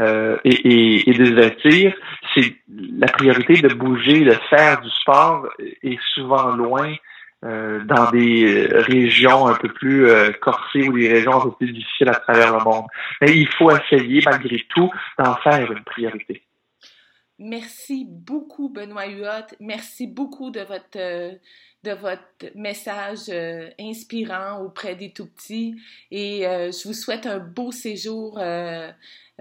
euh, 0.00 0.36
et, 0.44 0.50
et, 0.50 1.10
et 1.10 1.14
de 1.14 1.24
se 1.24 1.32
vêtir, 1.32 1.94
c'est 2.34 2.54
la 2.68 3.08
priorité 3.08 3.60
de 3.60 3.74
bouger, 3.74 4.20
de 4.24 4.34
faire 4.50 4.80
du 4.80 4.90
sport 4.90 5.48
est 5.82 5.98
souvent 6.14 6.54
loin 6.54 6.94
euh, 7.44 7.84
dans 7.84 8.10
des 8.10 8.66
euh, 8.66 8.80
régions 8.80 9.46
un 9.46 9.54
peu 9.54 9.68
plus 9.68 10.08
euh, 10.08 10.32
corsées 10.40 10.88
ou 10.88 10.98
des 10.98 11.08
régions 11.08 11.34
un 11.34 11.40
peu 11.42 11.52
plus 11.52 11.72
difficiles 11.72 12.08
à 12.08 12.14
travers 12.16 12.58
le 12.58 12.64
monde. 12.64 12.86
Mais 13.20 13.36
il 13.36 13.48
faut 13.48 13.70
essayer 13.70 14.20
malgré 14.24 14.64
tout 14.74 14.90
d'en 15.18 15.36
faire 15.36 15.70
une 15.70 15.84
priorité. 15.84 16.42
Merci 17.38 18.04
beaucoup, 18.08 18.70
Benoît 18.70 19.06
Huot. 19.06 19.54
Merci 19.60 20.08
beaucoup 20.08 20.50
de 20.50 20.60
votre, 20.62 20.96
euh, 20.96 21.30
de 21.83 21.91
votre 21.91 22.45
message 22.55 23.25
euh, 23.29 23.69
inspirant 23.79 24.61
auprès 24.61 24.95
des 24.95 25.11
tout-petits. 25.11 25.75
Et 26.11 26.47
euh, 26.47 26.71
je 26.71 26.87
vous 26.87 26.93
souhaite 26.93 27.25
un 27.25 27.39
beau 27.39 27.71
séjour 27.71 28.37
euh, 28.39 28.89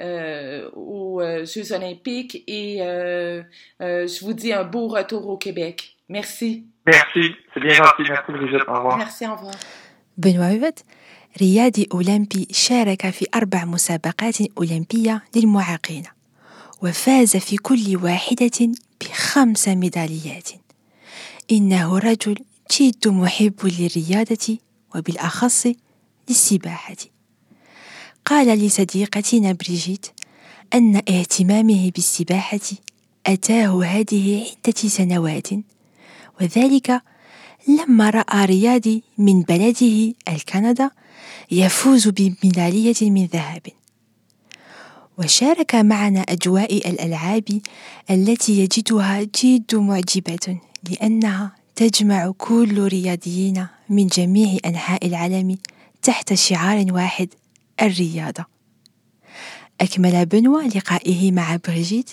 euh, 0.00 0.68
aux 0.74 1.20
euh, 1.20 1.44
Jeux 1.44 1.72
olympiques 1.72 2.42
et 2.46 2.78
euh, 2.80 3.42
euh, 3.80 4.06
je 4.06 4.24
vous 4.24 4.32
dis 4.32 4.52
un 4.52 4.64
beau 4.64 4.88
retour 4.88 5.28
au 5.28 5.37
Québec. 5.37 5.96
Merci. 6.08 6.64
Merci, 6.87 7.35
c'est 7.54 7.61
bien 7.61 7.74
gentil. 7.74 8.02
Merci 8.08 8.32
Brigitte. 8.32 8.64
Au 8.68 8.74
revoir. 8.74 8.96
Merci, 8.98 9.26
au 9.26 9.35
revoir. 9.37 9.54
بنوا 10.18 10.44
هوت 10.44 10.78
رياضي 11.40 11.88
أولمبي 11.92 12.48
شارك 12.50 13.11
في 13.11 13.26
أربع 13.35 13.64
مسابقات 13.64 14.37
أولمبية 14.58 15.22
للمعاقين 15.37 16.02
وفاز 16.82 17.37
في 17.37 17.56
كل 17.56 17.98
واحدة 18.02 18.68
بخمس 19.00 19.68
ميداليات 19.68 20.48
إنه 21.51 21.97
رجل 21.97 22.36
جد 22.71 23.07
محب 23.07 23.53
للرياضة 23.63 24.57
وبالأخص 24.95 25.67
للسباحة. 26.29 26.95
قال 28.25 28.47
لصديقتنا 28.47 29.51
بريجيت 29.51 30.05
أن 30.73 30.95
اهتمامه 30.95 31.91
بالسباحة 31.95 32.60
أتاه 33.25 33.83
هذه 33.83 34.45
عدة 34.45 34.89
سنوات 34.89 35.47
وذلك 36.41 37.01
لما 37.67 38.10
رأى 38.10 38.45
رياضي 38.45 39.03
من 39.17 39.41
بلده 39.41 40.13
الكندا 40.29 40.89
يفوز 41.51 42.07
بميدالية 42.07 43.12
من 43.12 43.25
ذهب 43.25 43.62
وشارك 45.17 45.75
معنا 45.75 46.19
أجواء 46.19 46.77
الألعاب 46.89 47.62
التي 48.12 48.60
يجدها 48.60 49.23
جد 49.23 49.75
معجبة. 49.75 50.60
لأنها 50.89 51.51
تجمع 51.75 52.33
كل 52.37 52.87
رياضيين 52.87 53.67
من 53.89 54.07
جميع 54.07 54.57
أنحاء 54.65 55.07
العالم 55.07 55.57
تحت 56.01 56.33
شعار 56.33 56.85
واحد 56.93 57.29
الرياضة. 57.81 58.45
أكمل 59.81 60.25
بنوا 60.25 60.61
لقائه 60.61 61.31
مع 61.31 61.59
بريجيت 61.67 62.11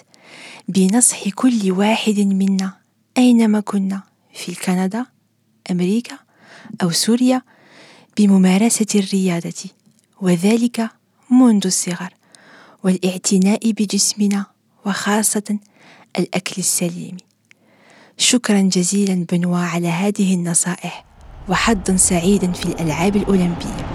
بنصح 0.68 1.28
كل 1.28 1.72
واحد 1.72 2.18
منا 2.18 2.72
أينما 3.18 3.60
كنا 3.60 4.02
في 4.34 4.54
كندا 4.54 5.06
أمريكا 5.70 6.18
أو 6.82 6.90
سوريا 6.90 7.42
بممارسة 8.16 8.86
الرياضة 8.94 9.64
وذلك 10.20 10.90
منذ 11.30 11.66
الصغر 11.66 12.14
والاعتناء 12.84 13.70
بجسمنا 13.70 14.46
وخاصة 14.86 15.58
الأكل 16.18 16.54
السليم. 16.58 17.16
شكرا 18.18 18.60
جزيلا 18.60 19.26
بنوا 19.32 19.58
على 19.58 19.88
هذه 19.88 20.34
النصائح 20.34 21.04
وحظا 21.48 21.96
سعيدا 21.96 22.52
في 22.52 22.66
الألعاب 22.66 23.16
الأولمبية. 23.16 23.93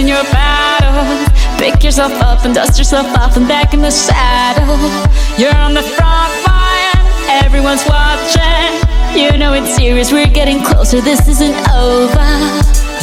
Choosing 0.00 0.08
your 0.08 0.24
battle. 0.32 1.28
Pick 1.58 1.82
yourself 1.84 2.12
up 2.22 2.44
and 2.44 2.54
dust 2.54 2.78
yourself 2.78 3.06
off 3.18 3.36
and 3.36 3.46
back 3.46 3.74
in 3.74 3.80
the 3.80 3.90
saddle. 3.90 4.78
You're 5.38 5.56
on 5.56 5.74
the 5.74 5.82
front 5.82 6.32
line, 6.46 7.44
everyone's 7.44 7.84
watching. 7.86 8.80
You 9.14 9.36
know 9.36 9.52
it's 9.52 9.74
serious, 9.76 10.12
we're 10.12 10.26
getting 10.26 10.62
closer, 10.62 11.00
this 11.00 11.28
isn't 11.28 11.56
over. 11.70 12.30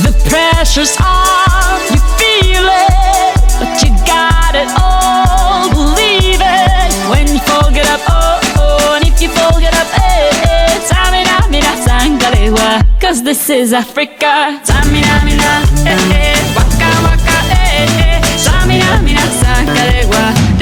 The 0.06 0.14
pressure's 0.30 0.96
on, 1.00 1.80
you 1.92 2.00
feel 2.18 2.66
it, 2.66 3.36
but 3.60 3.84
you 3.84 3.92
got 4.06 4.56
it 4.56 4.70
all. 4.80 5.70
Believe 5.70 6.42
it 6.42 6.94
when 7.12 7.28
you 7.28 7.40
fall, 7.40 7.70
get 7.72 7.88
up, 7.88 8.02
oh, 8.10 8.40
oh, 8.58 8.96
and 8.96 9.06
if 9.06 9.22
you 9.22 9.30
fall, 9.30 9.60
get 9.60 9.74
up, 9.74 9.88
eh, 10.00 10.30
eh. 10.50 10.80
Tamina, 10.90 11.50
mina, 11.50 11.74
sangalewa, 11.86 13.00
cause 13.00 13.22
this 13.22 13.50
is 13.50 13.74
Africa. 13.74 14.62
Tamina, 14.66 15.26
mina, 15.26 15.66
eh, 15.86 16.14
eh, 16.14 16.37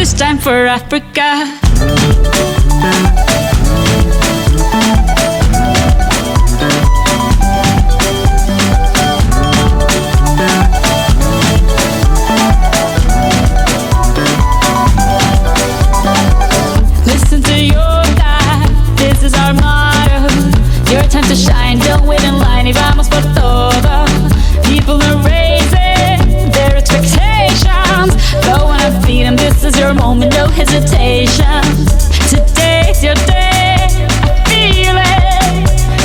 this 0.05 0.13
time 0.13 0.37
for 0.37 0.67
Africa. 0.67 1.49
Listen 17.03 17.41
to 17.41 17.65
your 17.65 18.03
dad, 18.13 18.69
this 18.95 19.23
is 19.23 19.33
our 19.33 19.55
motto. 19.55 20.27
Your 20.91 21.01
time 21.09 21.23
to 21.23 21.35
shine, 21.35 21.79
don't 21.79 22.05
wait 22.05 22.23
in 22.23 22.37
line 22.37 22.67
y 22.67 22.73
vamos 22.73 23.09
por 23.09 23.23
todo. 23.33 23.44
Is 29.65 29.77
your 29.79 29.93
moment, 29.93 30.31
no 30.33 30.47
hesitation. 30.47 31.61
Today's 32.29 33.03
your 33.03 33.15
day, 33.25 33.75
I 34.21 34.31
feel 34.45 34.97
it. 34.97 35.53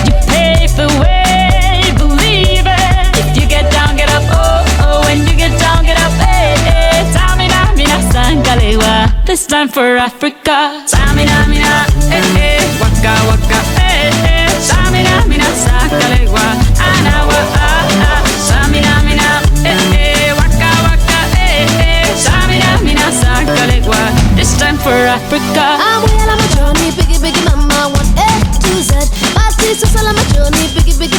You 0.06 0.12
pave 0.28 0.72
the 0.76 0.88
way, 1.00 1.82
believe 1.98 2.64
it. 2.66 3.18
If 3.20 3.36
you 3.36 3.46
get 3.48 3.70
down, 3.70 3.96
get 3.96 4.08
up, 4.10 4.22
oh, 4.32 4.64
oh. 4.84 5.00
When 5.06 5.18
you 5.26 5.34
get 5.36 5.58
down, 5.60 5.84
get 5.84 5.98
up, 5.98 6.12
eh, 6.20 6.56
eh. 6.72 7.12
Tamina, 7.12 7.74
mina, 7.76 7.98
sangalewa. 8.12 9.24
This 9.26 9.46
time 9.46 9.68
for 9.68 9.96
Africa. 9.96 10.84
Tamina, 10.88 11.46
mina, 11.48 11.84
eh, 12.10 12.36
eh. 12.38 12.80
Waka, 12.80 13.12
waka, 13.28 13.60
eh, 13.80 14.10
eh. 14.24 14.48
Tamina, 14.68 15.26
mina, 15.26 15.44
sangalewa. 15.64 16.29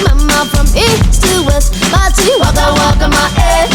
Mama 0.05 0.45
from 0.51 0.67
east 0.75 1.21
to 1.23 1.43
west, 1.45 1.73
my 1.91 2.09
tea, 2.15 2.35
walk, 2.39 2.57
I 2.57 2.71
walk 2.71 3.01
on 3.03 3.09
my 3.11 3.29
ass. 3.37 3.70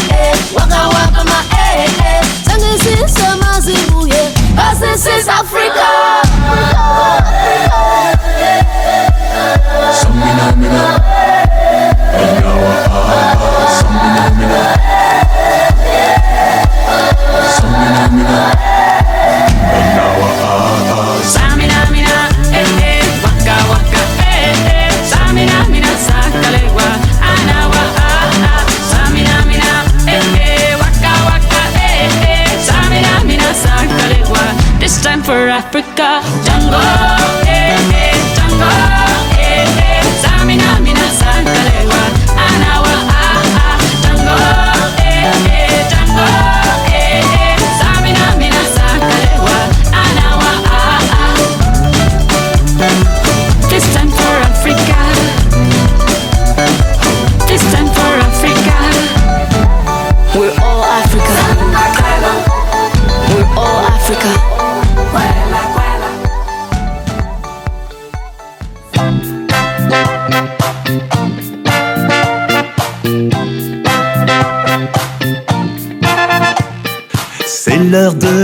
아. 36.69 36.96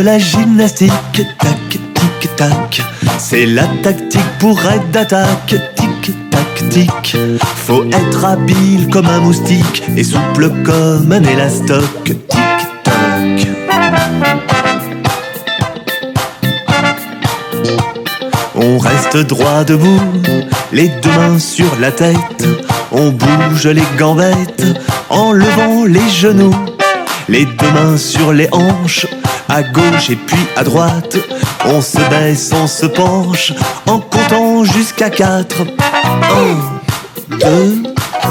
La 0.04 0.20
gymnastique, 0.20 0.92
tac, 1.40 1.70
tic, 1.70 2.36
tac. 2.36 2.82
C'est 3.18 3.46
la 3.46 3.66
tactique 3.82 4.38
pour 4.38 4.60
être 4.60 4.92
d'attaque, 4.92 5.56
tic, 5.76 6.12
tac, 6.30 6.70
tic. 6.70 7.18
Faut 7.66 7.86
être 7.86 8.26
habile 8.26 8.90
comme 8.90 9.06
un 9.06 9.22
moustique 9.22 9.82
et 9.96 10.04
souple 10.04 10.52
comme 10.66 11.10
un 11.10 11.24
élastoc, 11.24 12.04
tic, 12.04 12.20
tac. 12.84 13.48
On 18.56 18.78
reste 18.78 19.18
droit 19.18 19.64
debout, 19.64 20.02
les 20.74 20.90
deux 20.90 21.12
mains 21.12 21.40
sur 21.40 21.80
la 21.80 21.92
tête. 21.92 22.46
On 22.92 23.10
bouge 23.10 23.68
les 23.68 23.88
gambettes 23.98 24.66
en 25.10 25.32
levant 25.32 25.86
les 25.86 26.10
genoux. 26.10 26.56
Les 27.30 27.46
deux 27.46 27.72
mains 27.72 27.98
sur 27.98 28.34
les 28.34 28.50
hanches, 28.52 29.08
à 29.54 29.62
gauche 29.62 30.10
et 30.10 30.16
puis 30.16 30.48
à 30.56 30.64
droite. 30.64 31.16
On 31.66 31.82
se 31.82 32.00
baisse, 32.10 32.52
on 32.54 32.66
se 32.66 32.88
penche, 32.88 33.54
en 33.88 34.00
comptant 34.00 34.64
jusqu'à 34.64 35.10
quatre. 35.12 35.62
Un, 35.62 37.38
deux, 37.38 37.84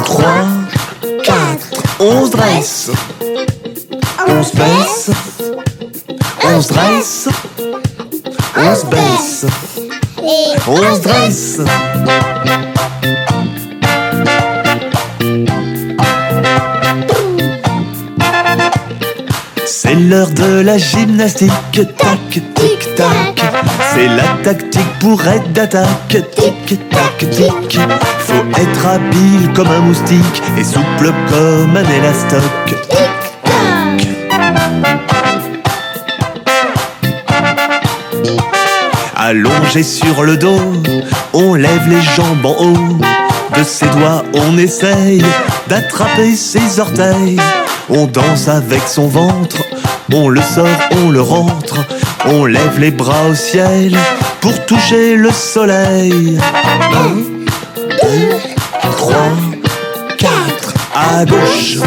trois, 0.05 0.47
quatre. 1.23 1.69
On 2.01 2.27
se 2.27 2.31
dresse, 2.33 2.91
on 4.27 4.43
se 4.43 4.57
baisse, 4.57 5.11
on 6.43 6.61
se 6.61 6.69
dresse, 6.69 7.29
on 8.57 8.75
se 8.75 8.87
baisse, 8.87 9.47
on 10.67 10.95
se 10.97 11.01
dresse. 11.01 12.72
La 20.63 20.79
gymnastique, 20.79 21.51
tac, 21.73 22.19
tic, 22.31 22.95
tac. 22.95 23.43
C'est 23.95 24.09
la 24.09 24.25
tactique 24.45 24.99
pour 25.01 25.27
être 25.27 25.53
d'attaque, 25.53 25.89
tic, 26.09 26.89
tac, 26.89 27.31
tic. 27.31 27.79
Faut 28.21 28.61
être 28.61 28.87
habile 28.87 29.53
comme 29.55 29.69
un 29.69 29.81
moustique 29.81 30.43
et 30.59 30.65
souple 30.65 31.13
comme 31.29 31.77
un 31.77 31.89
élastoc. 31.91 32.43
Allongé 39.17 39.83
sur 39.83 40.23
le 40.23 40.37
dos, 40.37 40.61
on 41.33 41.55
lève 41.55 41.89
les 41.89 42.03
jambes 42.03 42.47
en 42.47 42.65
haut. 42.65 42.99
De 43.57 43.65
ses 43.65 43.87
doigts, 43.87 44.25
on 44.35 44.57
essaye 44.59 45.23
d'attraper 45.69 46.35
ses 46.35 46.81
orteils. 46.81 47.39
On 47.89 48.07
danse 48.07 48.49
avec 48.49 48.83
son 48.87 49.09
ventre, 49.09 49.59
on 50.13 50.29
le 50.29 50.41
sort, 50.43 50.67
on 51.05 51.11
le 51.11 51.21
rentre. 51.21 51.77
On 52.27 52.45
lève 52.45 52.79
les 52.79 52.91
bras 52.91 53.27
au 53.31 53.35
ciel 53.35 53.97
pour 54.41 54.65
toucher 54.67 55.17
le 55.17 55.31
soleil. 55.31 56.39
Un, 56.95 57.17
deux, 57.89 58.37
trois, 58.97 59.33
quatre. 60.19 60.75
À 60.95 61.25
gauche, 61.25 61.79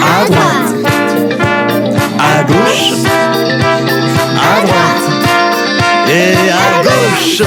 à 0.00 0.24
droite, 0.24 0.92
à 2.18 2.42
gauche, 2.42 2.92
à 4.36 4.66
droite 4.66 5.08
et 6.08 6.34
à 6.50 6.82
gauche. 6.82 7.42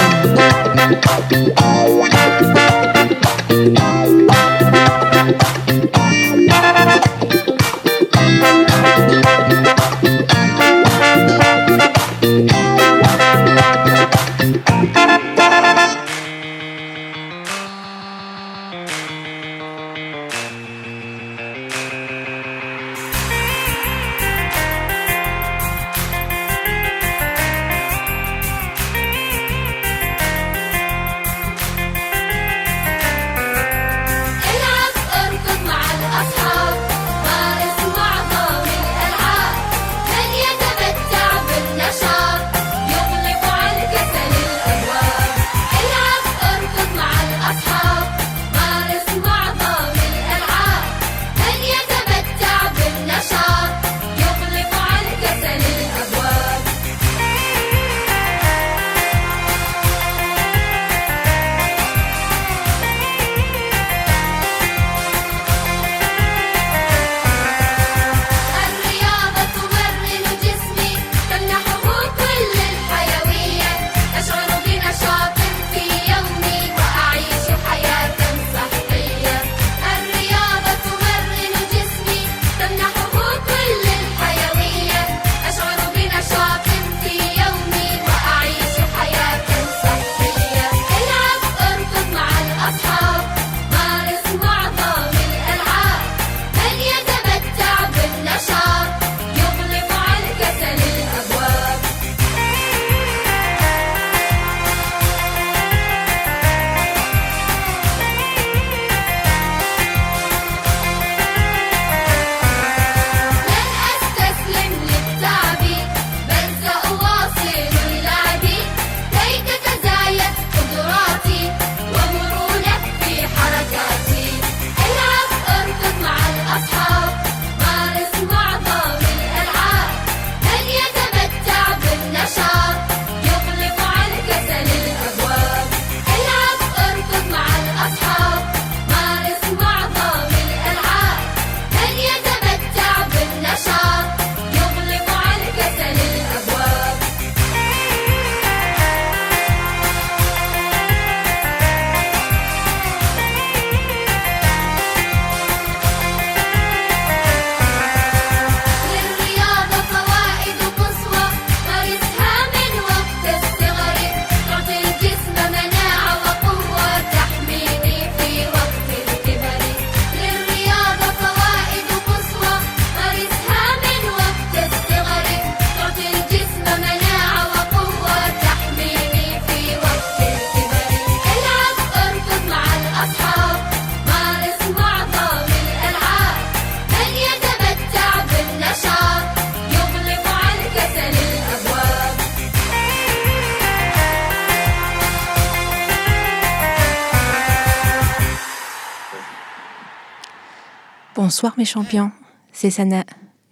Bonsoir 201.20 201.54
mes 201.56 201.64
champions, 201.64 202.10
c'est 202.52 202.70
Sana. 202.70 203.04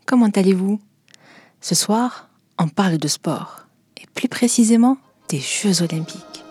Comment 0.06 0.28
allez-vous 0.34 0.80
Ce 1.60 1.74
soir, 1.74 2.28
on 2.58 2.68
parle 2.68 2.98
de 2.98 3.08
sport, 3.08 3.66
et 3.96 4.06
plus 4.14 4.28
précisément 4.28 4.96
des 5.28 5.40
Jeux 5.40 5.82
olympiques. 5.82 6.44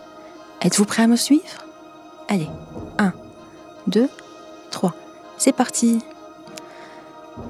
Êtes-vous 0.60 0.84
prêts 0.84 1.04
à 1.04 1.06
me 1.06 1.16
suivre 1.16 1.64
Allez, 2.28 2.48
1, 2.98 3.12
2, 3.86 4.08
3, 4.70 4.94
c'est 5.38 5.52
parti 5.52 6.00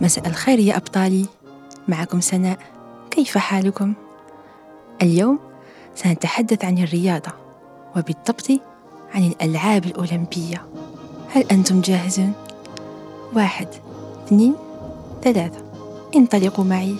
مساء 0.00 0.26
الخير 0.28 0.58
يا 0.58 0.76
أبطالي 0.76 1.26
معكم 1.88 2.20
سناء 2.20 2.58
كيف 3.10 3.38
حالكم؟ 3.38 3.94
اليوم 5.02 5.38
سنتحدث 5.94 6.64
عن 6.64 6.78
الرياضة 6.78 7.32
وبالضبط 7.96 8.50
عن 9.14 9.22
الألعاب 9.26 9.84
الأولمبية 9.84 10.66
هل 11.30 11.44
أنتم 11.50 11.80
جاهزون؟ 11.80 12.32
واحد 13.34 13.68
اثنين 14.24 14.54
ثلاثة 15.22 15.64
انطلقوا 16.16 16.64
معي 16.64 16.96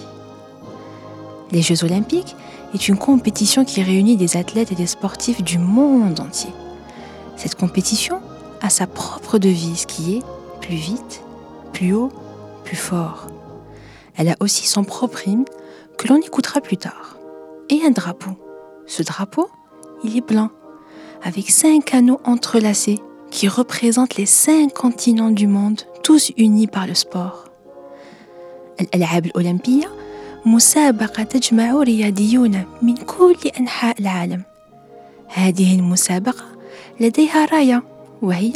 Les 1.52 1.62
Jeux 1.62 1.84
olympiques 1.84 2.34
est 2.74 2.88
une 2.88 2.98
compétition 2.98 3.64
qui 3.64 3.82
réunit 3.82 4.16
des 4.16 4.36
athlètes 4.36 4.72
et 4.72 4.74
des 4.74 4.88
sportifs 4.88 5.42
du 5.42 5.58
monde 5.58 6.18
entier. 6.18 6.50
Cette 7.36 7.54
compétition 7.54 8.20
a 8.60 8.70
sa 8.70 8.86
propre 8.86 9.38
devise 9.38 9.86
qui 9.86 10.16
est 10.16 10.22
plus 10.60 10.74
vite, 10.74 11.22
plus 11.72 11.94
haut, 11.94 12.10
plus 12.64 12.76
fort. 12.76 13.28
Elle 14.16 14.28
a 14.28 14.36
aussi 14.40 14.66
son 14.66 14.84
propre 14.84 15.28
hymne 15.28 15.44
que 15.98 16.08
l'on 16.08 16.16
écoutera 16.16 16.60
plus 16.60 16.76
tard. 16.76 17.16
Et 17.68 17.80
un 17.84 17.90
drapeau. 17.90 18.32
Ce 18.86 19.02
drapeau, 19.02 19.48
il 20.02 20.16
est 20.16 20.26
blanc, 20.26 20.50
avec 21.22 21.50
cinq 21.50 21.94
anneaux 21.94 22.20
entrelacés 22.24 23.00
qui 23.30 23.48
représentent 23.48 24.16
les 24.16 24.26
cinq 24.26 24.72
continents 24.72 25.30
du 25.30 25.46
monde, 25.46 25.82
tous 26.09 26.33
unis 26.37 26.67
par 26.67 26.87
le 26.87 26.95
sport. 26.95 27.49
الألعاب 28.81 29.25
الأولمبية 29.25 29.91
مسابقة 30.45 31.23
تجمع 31.23 31.83
رياضيون 31.83 32.63
من 32.81 32.95
كل 32.95 33.37
أنحاء 33.59 33.99
العالم. 33.99 34.43
هذه 35.27 35.79
المسابقة 35.79 36.45
لديها 36.99 37.45
راية 37.45 37.83
وهي 38.21 38.53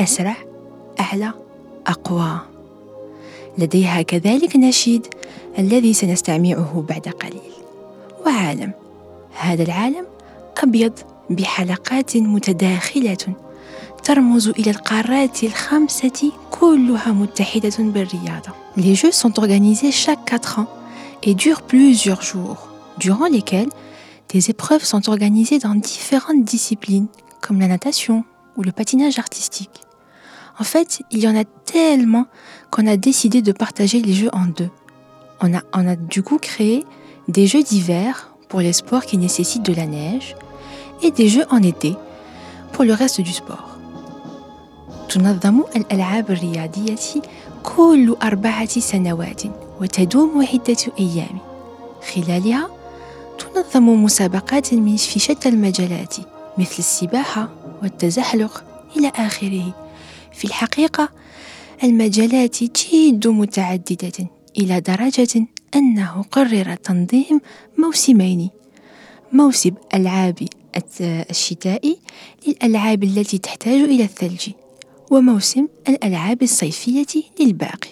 أسرع، 0.00 0.36
أعلى، 1.00 1.32
أقوى. 1.86 2.40
لديها 3.58 4.02
كذلك 4.02 4.56
نشيد 4.56 5.06
الذي 5.58 5.94
سنستمعه 5.94 6.84
بعد 6.88 7.08
قليل. 7.08 7.52
وعالم. 8.26 8.72
هذا 9.40 9.62
العالم 9.62 10.06
أبيض 10.62 10.92
بحلقات 11.30 12.16
متداخلة 12.16 13.47
ترمز 14.07 14.47
إلى 14.47 14.71
القارات 14.71 15.43
الخمسة 15.43 16.31
كلها 16.51 17.11
متحدة 17.11 17.77
بالرياضة. 17.79 18.51
Les 18.77 18.95
Jeux 18.95 19.11
sont 19.11 19.39
organisés 19.39 19.91
chaque 19.91 20.25
4 20.25 20.59
ans 20.59 20.67
et 21.23 21.35
durent 21.35 21.61
plusieurs 21.61 22.21
jours, 22.21 22.67
durant 22.97 23.27
lesquels 23.27 23.69
des 24.29 24.49
épreuves 24.49 24.83
sont 24.83 25.09
organisées 25.09 25.59
dans 25.59 25.75
différentes 25.75 26.43
disciplines, 26.43 27.07
comme 27.41 27.59
la 27.59 27.67
natation 27.67 28.23
ou 28.57 28.63
le 28.63 28.71
patinage 28.71 29.19
artistique. 29.19 29.81
En 30.59 30.63
fait, 30.63 31.01
il 31.11 31.19
y 31.19 31.27
en 31.27 31.35
a 31.35 31.45
tellement 31.45 32.25
qu'on 32.71 32.87
a 32.87 32.97
décidé 32.97 33.41
de 33.41 33.51
partager 33.51 34.01
les 34.01 34.13
jeux 34.13 34.29
en 34.33 34.45
deux. 34.45 34.69
On 35.41 35.53
a, 35.53 35.61
on 35.73 35.87
a 35.87 35.95
du 35.95 36.23
coup 36.23 36.37
créé 36.37 36.83
des 37.27 37.47
jeux 37.47 37.63
d'hiver 37.63 38.33
pour 38.49 38.61
les 38.61 38.73
sports 38.73 39.05
qui 39.05 39.17
nécessitent 39.17 39.65
de 39.65 39.73
la 39.73 39.87
neige 39.87 40.35
et 41.01 41.11
des 41.11 41.27
jeux 41.27 41.45
en 41.49 41.61
été 41.61 41.95
pour 42.71 42.83
le 42.83 42.93
reste 42.93 43.21
du 43.21 43.31
sport. 43.31 43.66
تنظم 45.08 45.60
الألعاب 45.76 46.30
الرياضية 46.30 47.22
كل 47.62 48.16
أربعة 48.22 48.80
سنوات 48.80 49.42
وتدوم 49.80 50.46
عدة 50.52 50.76
أيام. 51.00 51.38
خلالها 52.14 52.68
تنظم 53.38 54.04
مسابقات 54.04 54.66
في 54.66 55.18
شتى 55.18 55.48
المجالات 55.48 56.16
مثل 56.58 56.74
السباحة 56.78 57.48
والتزحلق 57.82 58.64
إلى 58.96 59.12
آخره. 59.16 59.74
في 60.32 60.44
الحقيقة 60.44 61.08
المجالات 61.84 62.64
جد 62.64 63.28
متعددة 63.28 64.28
إلى 64.58 64.80
درجة 64.80 65.46
أنه 65.74 66.24
قرر 66.30 66.74
تنظيم 66.74 67.40
موسمين. 67.78 68.50
موسم 69.32 69.72
ألعاب 69.94 70.48
الشتاء 71.00 71.96
للألعاب 72.46 73.04
التي 73.04 73.38
تحتاج 73.38 73.80
إلى 73.80 74.04
الثلج. 74.04 74.50
وموسم 75.11 75.67
الألعاب 75.89 76.43
الصيفية 76.43 77.23
للباقي. 77.39 77.89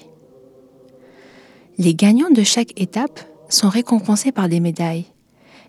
Les 1.77 1.95
gagnants 1.95 2.29
de 2.29 2.43
chaque 2.43 2.79
étape 2.79 3.19
sont 3.49 3.69
récompensés 3.69 4.31
par 4.31 4.49
des 4.49 4.59
médailles. 4.59 5.05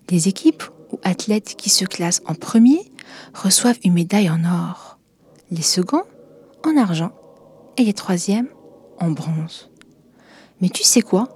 Les 0.09 0.27
équipes 0.27 0.63
ou 0.91 0.99
athlètes 1.03 1.55
qui 1.57 1.69
se 1.69 1.85
classent 1.85 2.21
en 2.27 2.35
premier 2.35 2.91
reçoivent 3.33 3.79
une 3.83 3.93
médaille 3.93 4.29
en 4.29 4.43
or, 4.43 4.99
les 5.51 5.61
seconds 5.61 6.03
en 6.63 6.77
argent 6.77 7.11
et 7.77 7.83
les 7.83 7.93
troisièmes 7.93 8.49
en 8.99 9.11
bronze. 9.11 9.69
Mais 10.61 10.69
tu 10.69 10.83
sais 10.83 11.01
quoi 11.01 11.27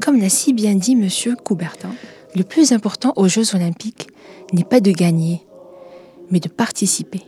Comme 0.00 0.20
l'a 0.20 0.28
si 0.28 0.52
bien 0.52 0.74
dit 0.74 0.96
Monsieur 0.96 1.36
Coubertin, 1.36 1.92
le 2.34 2.44
plus 2.44 2.72
important 2.72 3.12
aux 3.16 3.28
Jeux 3.28 3.54
olympiques 3.54 4.08
n'est 4.52 4.64
pas 4.64 4.80
de 4.80 4.90
gagner, 4.90 5.46
mais 6.30 6.40
de 6.40 6.48
participer. 6.48 7.22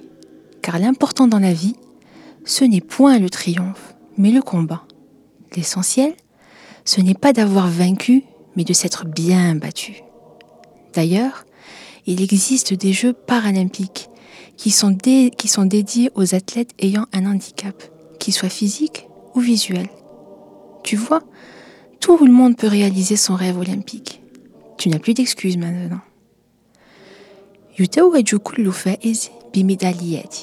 Car 0.63 0.79
l'important 0.79 1.27
dans 1.27 1.39
la 1.39 1.53
vie, 1.53 1.77
ce 2.45 2.65
n'est 2.65 2.81
point 2.81 3.19
le 3.19 3.31
triomphe, 3.31 3.95
mais 4.17 4.31
le 4.31 4.43
combat. 4.43 4.83
L'essentiel, 5.57 6.15
ce 6.85 7.01
n'est 7.01 7.15
pas 7.15 7.33
d'avoir 7.33 7.69
vaincu, 7.69 8.25
mais 8.57 8.65
de 8.65 8.73
s'être 8.73 9.05
bien 9.07 9.55
battu. 9.55 10.03
D'ailleurs, 10.95 11.45
il 12.07 12.23
existe 12.23 12.73
des 12.75 12.93
Jeux 12.93 13.13
paralympiques 13.13 14.09
qui 14.57 14.71
sont, 14.71 14.91
dé- 14.91 15.31
qui 15.37 15.49
sont 15.49 15.65
dédiés 15.65 16.11
aux 16.15 16.35
athlètes 16.35 16.73
ayant 16.79 17.07
un 17.13 17.27
handicap, 17.27 17.77
qu'il 18.19 18.35
soit 18.35 18.49
physique 18.49 19.07
ou 19.35 19.41
visuel. 19.41 19.89
Tu 20.83 20.97
vois, 20.97 21.23
tout 22.01 22.25
le 22.25 22.33
monde 22.33 22.57
peut 22.57 22.67
réaliser 22.67 23.17
son 23.17 23.35
rêve 23.35 23.59
olympique. 23.59 24.23
Tu 24.79 24.89
n'as 24.89 24.99
plus 24.99 25.15
d'excuses 25.15 25.59
maintenant. 25.59 26.01
يتوج 27.79 28.35
كل 28.35 28.73
فائز 28.73 29.31
بميداليات 29.55 30.37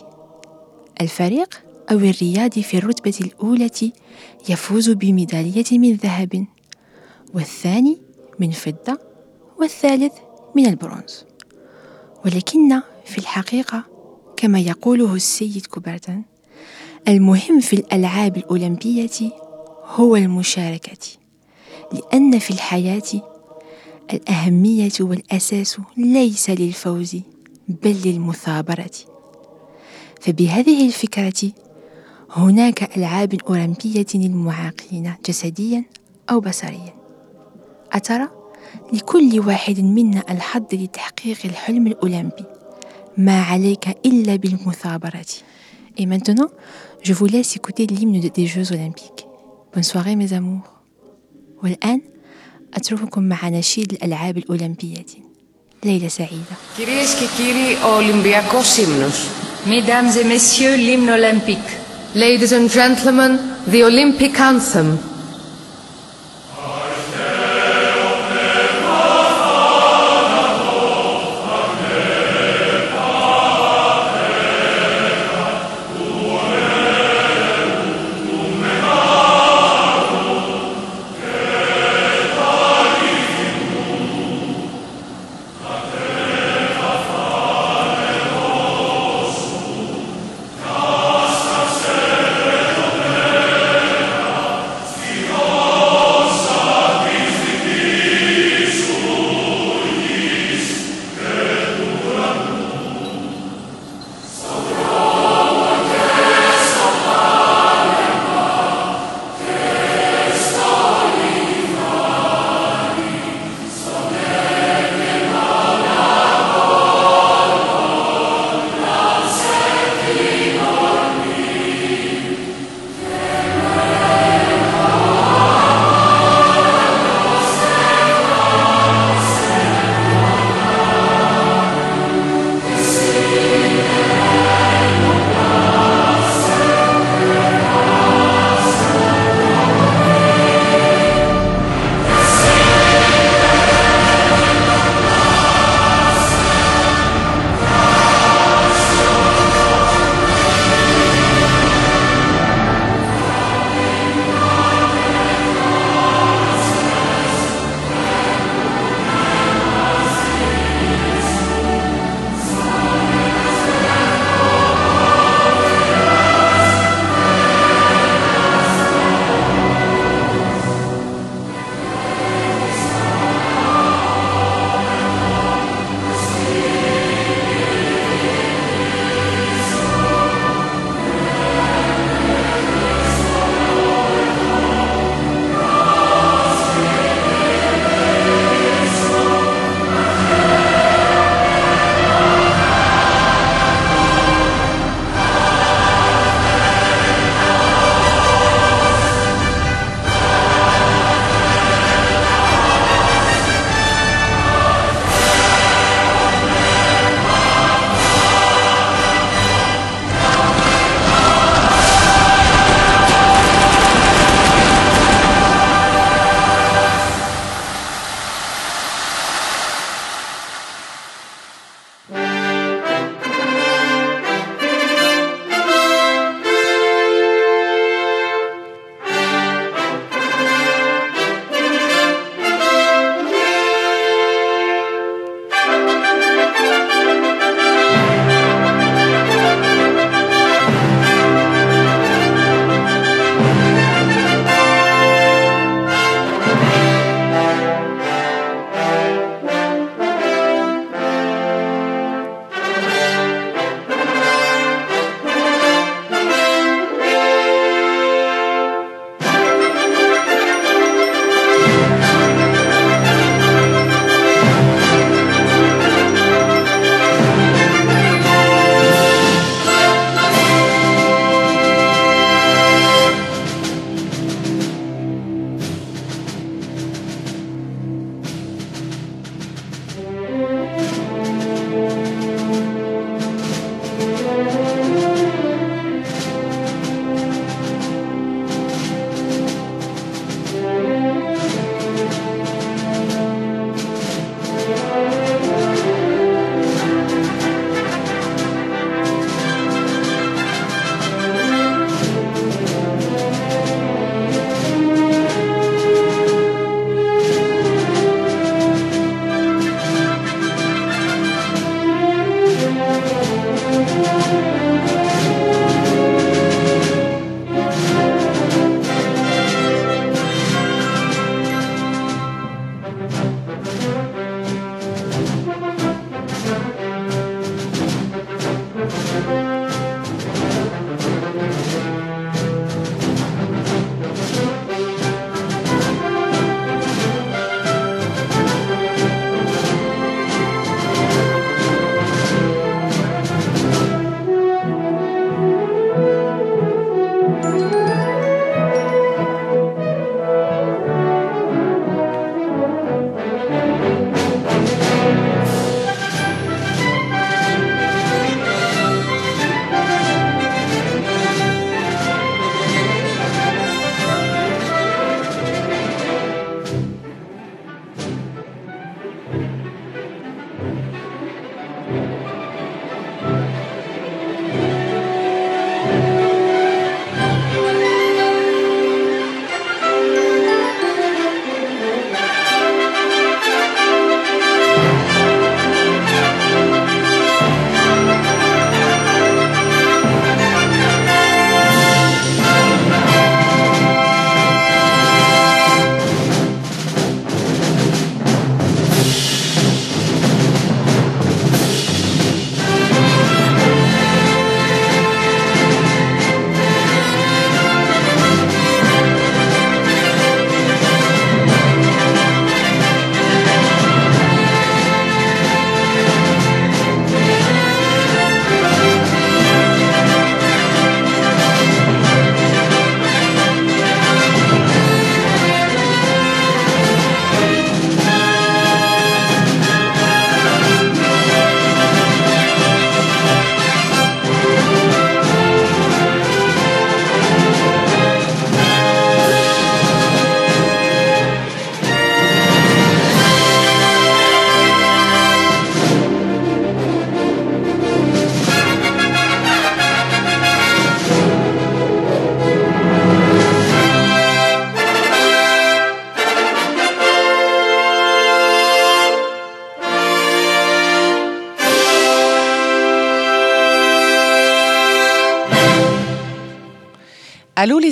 الفريق 1.01 1.63
أو 1.90 1.96
الرياضي 1.96 2.62
في 2.62 2.78
الرتبة 2.78 3.14
الأولى 3.20 3.70
يفوز 4.48 4.90
بميدالية 4.90 5.78
من 5.78 5.94
ذهب 5.94 6.46
والثاني 7.34 7.98
من 8.38 8.50
فضة 8.50 8.98
والثالث 9.60 10.12
من 10.56 10.66
البرونز. 10.66 11.24
ولكن 12.24 12.80
في 13.04 13.18
الحقيقة 13.18 13.84
كما 14.36 14.60
يقوله 14.60 15.14
السيد 15.14 15.66
كوبرتان 15.66 16.22
المهم 17.08 17.60
في 17.60 17.72
الألعاب 17.72 18.36
الأولمبية 18.36 19.32
هو 19.84 20.16
المشاركة 20.16 21.08
لأن 21.92 22.38
في 22.38 22.50
الحياة 22.50 23.02
الأهمية 24.12 24.92
والأساس 25.00 25.76
ليس 25.96 26.50
للفوز 26.50 27.16
بل 27.68 27.96
للمثابرة. 28.04 28.90
فبهذه 30.20 30.86
الفكرة 30.86 31.52
هناك 32.31 32.97
ألعاب 32.97 33.41
أولمبية 33.49 34.05
للمعاقين 34.15 35.13
جسديا 35.25 35.83
أو 36.29 36.39
بصريا 36.39 36.93
أترى 37.91 38.27
لكل 38.93 39.39
واحد 39.39 39.79
منا 39.79 40.23
الحظ 40.29 40.65
لتحقيق 40.73 41.37
الحلم 41.45 41.87
الأولمبي 41.87 42.43
ما 43.17 43.41
عليك 43.41 43.97
إلا 44.05 44.35
بالمثابرة 44.35 45.25
Et 45.99 46.05
maintenant, 46.05 46.49
je 47.01 47.13
vous 47.13 47.25
laisse 47.25 47.55
écouter 47.55 47.87
l'hymne 47.87 48.19
des 48.19 48.45
Jeux 48.45 48.71
olympiques. 48.71 49.25
Bonne 49.73 49.83
soirée 49.83 50.15
mes 50.15 50.33
amours. 50.33 50.69
والآن 51.63 52.01
أترككم 52.73 53.23
مع 53.23 53.49
نشيد 53.49 53.93
الألعاب 53.93 54.37
الأولمبية. 54.37 55.05
ليلة 55.83 56.07
سعيدة. 56.07 56.55
Κυρίες 56.77 57.13
και 57.13 57.25
κύριοι, 57.37 57.77
ο 57.85 57.95
Ολυμπιακός 57.95 58.77
ύμνος. 58.77 59.27
Mesdames 59.65 60.17
et 60.21 60.23
messieurs, 60.23 60.75
l'hymne 60.75 61.09
olympique. 61.09 61.80
Ladies 62.14 62.52
and 62.52 62.68
gentlemen, 62.68 63.38
the 63.66 63.84
Olympic 63.84 64.38
anthem. 64.38 65.11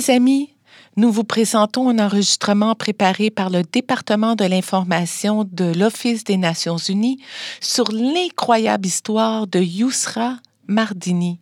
les 0.00 0.08
amis, 0.08 0.54
nous 0.96 1.12
vous 1.12 1.22
présentons 1.22 1.90
un 1.90 1.98
enregistrement 1.98 2.74
préparé 2.74 3.28
par 3.28 3.50
le 3.50 3.62
département 3.62 4.34
de 4.34 4.46
l'information 4.46 5.44
de 5.52 5.66
l'Office 5.66 6.24
des 6.24 6.38
Nations 6.38 6.78
Unies 6.78 7.20
sur 7.60 7.92
l'incroyable 7.92 8.86
histoire 8.86 9.46
de 9.46 9.60
Yousra 9.60 10.38
Mardini, 10.66 11.40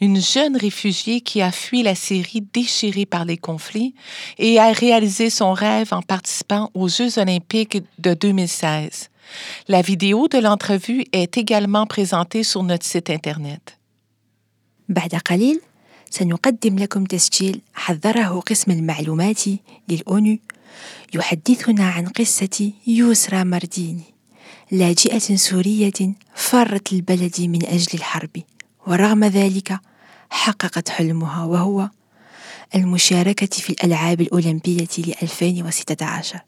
une 0.00 0.20
jeune 0.20 0.56
réfugiée 0.56 1.20
qui 1.20 1.40
a 1.42 1.52
fui 1.52 1.84
la 1.84 1.94
Syrie 1.94 2.44
déchirée 2.52 3.06
par 3.06 3.24
les 3.24 3.36
conflits 3.36 3.94
et 4.38 4.58
a 4.58 4.72
réalisé 4.72 5.30
son 5.30 5.52
rêve 5.52 5.94
en 5.94 6.02
participant 6.02 6.72
aux 6.74 6.88
Jeux 6.88 7.20
olympiques 7.20 7.84
de 8.00 8.14
2016. 8.14 9.10
La 9.68 9.80
vidéo 9.80 10.26
de 10.26 10.38
l'entrevue 10.38 11.04
est 11.12 11.38
également 11.38 11.86
présentée 11.86 12.42
sur 12.42 12.64
notre 12.64 12.84
site 12.84 13.10
Internet. 13.10 13.78
بعد 14.88 15.14
قليل 15.14 15.60
سنقدم 16.11 16.79
لكم 16.79 17.05
تسجيل 17.05 17.61
حضره 17.73 18.39
قسم 18.39 18.71
المعلومات 18.71 19.41
للأونو 19.89 20.37
يحدثنا 21.13 21.89
عن 21.89 22.07
قصة 22.07 22.71
يوسرا 22.87 23.43
مارديني 23.43 24.03
لاجئة 24.71 25.35
سورية 25.35 26.13
فرت 26.35 26.93
البلد 26.93 27.41
من 27.41 27.65
أجل 27.65 27.89
الحرب 27.93 28.29
ورغم 28.87 29.23
ذلك 29.23 29.79
حققت 30.29 30.89
حلمها 30.89 31.45
وهو 31.45 31.89
المشاركة 32.75 33.47
في 33.61 33.69
الألعاب 33.69 34.21
الأولمبية 34.21 34.87
ل 34.97 35.13
2016 35.23 36.39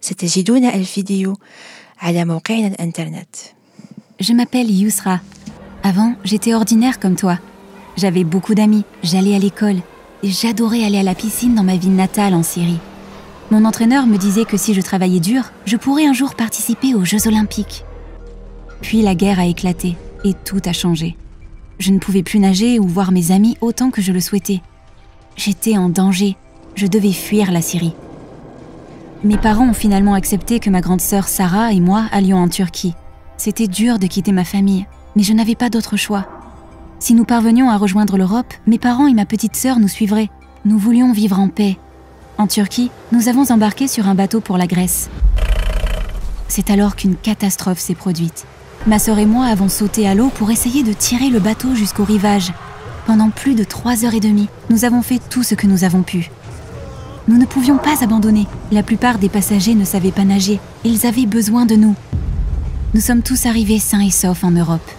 ستجدون 0.00 0.64
الفيديو 0.64 1.38
على 1.98 2.24
موقعنا 2.24 2.66
الإنترنت 2.66 3.36
Je 4.18 4.32
m'appelle 4.32 4.70
Yousra. 4.70 5.20
Avant, 5.82 6.14
j'étais 6.24 6.54
ordinaire 6.54 6.98
comme 6.98 7.16
toi. 7.16 7.38
J'avais 7.96 8.24
beaucoup 8.24 8.54
d'amis, 8.54 8.84
j'allais 9.02 9.34
à 9.34 9.38
l'école 9.38 9.78
et 10.22 10.30
j'adorais 10.30 10.84
aller 10.84 10.98
à 10.98 11.02
la 11.02 11.14
piscine 11.14 11.54
dans 11.54 11.62
ma 11.62 11.76
ville 11.76 11.94
natale 11.94 12.34
en 12.34 12.42
Syrie. 12.42 12.78
Mon 13.50 13.64
entraîneur 13.64 14.06
me 14.06 14.18
disait 14.18 14.44
que 14.44 14.56
si 14.56 14.74
je 14.74 14.80
travaillais 14.82 15.20
dur, 15.20 15.44
je 15.64 15.76
pourrais 15.76 16.06
un 16.06 16.12
jour 16.12 16.34
participer 16.34 16.94
aux 16.94 17.04
Jeux 17.04 17.26
olympiques. 17.26 17.84
Puis 18.82 19.00
la 19.00 19.14
guerre 19.14 19.40
a 19.40 19.46
éclaté 19.46 19.96
et 20.24 20.34
tout 20.34 20.60
a 20.66 20.72
changé. 20.72 21.16
Je 21.78 21.90
ne 21.90 21.98
pouvais 21.98 22.22
plus 22.22 22.38
nager 22.38 22.78
ou 22.78 22.86
voir 22.86 23.12
mes 23.12 23.30
amis 23.30 23.56
autant 23.60 23.90
que 23.90 24.02
je 24.02 24.12
le 24.12 24.20
souhaitais. 24.20 24.60
J'étais 25.36 25.78
en 25.78 25.88
danger, 25.88 26.36
je 26.74 26.86
devais 26.86 27.12
fuir 27.12 27.50
la 27.50 27.62
Syrie. 27.62 27.94
Mes 29.24 29.38
parents 29.38 29.70
ont 29.70 29.74
finalement 29.74 30.14
accepté 30.14 30.60
que 30.60 30.70
ma 30.70 30.82
grande 30.82 31.00
sœur 31.00 31.28
Sarah 31.28 31.72
et 31.72 31.80
moi 31.80 32.06
allions 32.12 32.38
en 32.38 32.48
Turquie. 32.48 32.94
C'était 33.38 33.68
dur 33.68 33.98
de 33.98 34.06
quitter 34.06 34.32
ma 34.32 34.44
famille, 34.44 34.86
mais 35.14 35.22
je 35.22 35.32
n'avais 35.32 35.54
pas 35.54 35.70
d'autre 35.70 35.96
choix. 35.96 36.26
Si 36.98 37.14
nous 37.14 37.24
parvenions 37.24 37.68
à 37.68 37.76
rejoindre 37.76 38.16
l'Europe, 38.16 38.54
mes 38.66 38.78
parents 38.78 39.06
et 39.06 39.12
ma 39.12 39.26
petite 39.26 39.54
sœur 39.54 39.78
nous 39.78 39.88
suivraient. 39.88 40.30
Nous 40.64 40.78
voulions 40.78 41.12
vivre 41.12 41.38
en 41.38 41.48
paix. 41.48 41.76
En 42.38 42.46
Turquie, 42.46 42.90
nous 43.12 43.28
avons 43.28 43.50
embarqué 43.52 43.86
sur 43.86 44.08
un 44.08 44.14
bateau 44.14 44.40
pour 44.40 44.56
la 44.56 44.66
Grèce. 44.66 45.10
C'est 46.48 46.70
alors 46.70 46.96
qu'une 46.96 47.16
catastrophe 47.16 47.78
s'est 47.78 47.94
produite. 47.94 48.46
Ma 48.86 48.98
sœur 48.98 49.18
et 49.18 49.26
moi 49.26 49.44
avons 49.46 49.68
sauté 49.68 50.08
à 50.08 50.14
l'eau 50.14 50.30
pour 50.30 50.50
essayer 50.50 50.82
de 50.82 50.92
tirer 50.92 51.28
le 51.28 51.38
bateau 51.38 51.74
jusqu'au 51.74 52.04
rivage. 52.04 52.52
Pendant 53.06 53.30
plus 53.30 53.54
de 53.54 53.64
trois 53.64 54.04
heures 54.04 54.14
et 54.14 54.20
demie, 54.20 54.48
nous 54.70 54.84
avons 54.84 55.02
fait 55.02 55.20
tout 55.28 55.42
ce 55.42 55.54
que 55.54 55.66
nous 55.66 55.84
avons 55.84 56.02
pu. 56.02 56.30
Nous 57.28 57.36
ne 57.36 57.46
pouvions 57.46 57.76
pas 57.76 58.02
abandonner. 58.02 58.46
La 58.72 58.82
plupart 58.82 59.18
des 59.18 59.28
passagers 59.28 59.74
ne 59.74 59.84
savaient 59.84 60.12
pas 60.12 60.24
nager. 60.24 60.60
Ils 60.84 61.06
avaient 61.06 61.26
besoin 61.26 61.66
de 61.66 61.76
nous. 61.76 61.94
Nous 62.94 63.00
sommes 63.00 63.22
tous 63.22 63.46
arrivés 63.46 63.80
sains 63.80 64.00
et 64.00 64.10
saufs 64.10 64.44
en 64.44 64.50
Europe. 64.50 64.90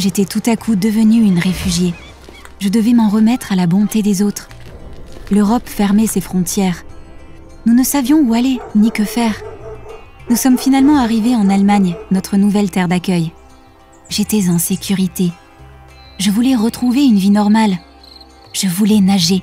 J'étais 0.00 0.24
tout 0.24 0.40
à 0.46 0.56
coup 0.56 0.76
devenue 0.76 1.22
une 1.22 1.38
réfugiée. 1.38 1.92
Je 2.58 2.70
devais 2.70 2.94
m'en 2.94 3.10
remettre 3.10 3.52
à 3.52 3.54
la 3.54 3.66
bonté 3.66 4.00
des 4.00 4.22
autres. 4.22 4.48
L'Europe 5.30 5.68
fermait 5.68 6.06
ses 6.06 6.22
frontières. 6.22 6.84
Nous 7.66 7.74
ne 7.74 7.82
savions 7.82 8.20
où 8.20 8.32
aller 8.32 8.60
ni 8.74 8.92
que 8.92 9.04
faire. 9.04 9.42
Nous 10.30 10.36
sommes 10.36 10.56
finalement 10.56 10.96
arrivés 10.96 11.36
en 11.36 11.50
Allemagne, 11.50 11.96
notre 12.10 12.38
nouvelle 12.38 12.70
terre 12.70 12.88
d'accueil. 12.88 13.32
J'étais 14.08 14.48
en 14.48 14.58
sécurité. 14.58 15.32
Je 16.18 16.30
voulais 16.30 16.56
retrouver 16.56 17.04
une 17.04 17.18
vie 17.18 17.28
normale. 17.28 17.76
Je 18.54 18.68
voulais 18.68 19.00
nager. 19.00 19.42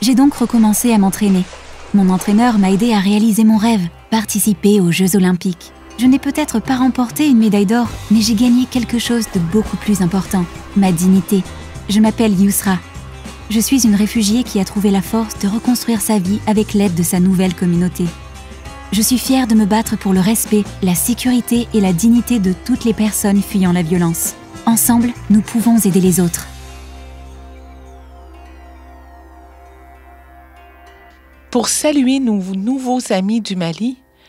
J'ai 0.00 0.14
donc 0.14 0.32
recommencé 0.32 0.94
à 0.94 0.98
m'entraîner. 0.98 1.44
Mon 1.92 2.08
entraîneur 2.08 2.58
m'a 2.58 2.70
aidé 2.70 2.94
à 2.94 3.00
réaliser 3.00 3.44
mon 3.44 3.58
rêve, 3.58 3.86
participer 4.08 4.80
aux 4.80 4.90
Jeux 4.90 5.14
olympiques. 5.14 5.74
Je 5.96 6.06
n'ai 6.06 6.18
peut-être 6.18 6.60
pas 6.60 6.76
remporté 6.76 7.28
une 7.28 7.38
médaille 7.38 7.66
d'or, 7.66 7.88
mais 8.10 8.20
j'ai 8.20 8.34
gagné 8.34 8.66
quelque 8.66 8.98
chose 8.98 9.26
de 9.32 9.38
beaucoup 9.38 9.76
plus 9.76 10.02
important, 10.02 10.44
ma 10.76 10.90
dignité. 10.90 11.44
Je 11.88 12.00
m'appelle 12.00 12.38
Yousra. 12.38 12.78
Je 13.48 13.60
suis 13.60 13.86
une 13.86 13.94
réfugiée 13.94 14.42
qui 14.42 14.58
a 14.58 14.64
trouvé 14.64 14.90
la 14.90 15.02
force 15.02 15.38
de 15.38 15.46
reconstruire 15.46 16.00
sa 16.00 16.18
vie 16.18 16.40
avec 16.46 16.74
l'aide 16.74 16.94
de 16.94 17.04
sa 17.04 17.20
nouvelle 17.20 17.54
communauté. 17.54 18.06
Je 18.90 19.02
suis 19.02 19.18
fière 19.18 19.46
de 19.46 19.54
me 19.54 19.66
battre 19.66 19.96
pour 19.96 20.12
le 20.12 20.20
respect, 20.20 20.64
la 20.82 20.94
sécurité 20.94 21.68
et 21.74 21.80
la 21.80 21.92
dignité 21.92 22.38
de 22.38 22.52
toutes 22.64 22.84
les 22.84 22.94
personnes 22.94 23.42
fuyant 23.42 23.72
la 23.72 23.82
violence. 23.82 24.34
Ensemble, 24.66 25.12
nous 25.30 25.42
pouvons 25.42 25.78
aider 25.78 26.00
les 26.00 26.20
autres. 26.20 26.48
Pour 31.50 31.68
saluer 31.68 32.18
nos 32.18 32.40
nouveaux 32.54 33.12
amis 33.12 33.40
du 33.40 33.54
Mali, 33.54 33.98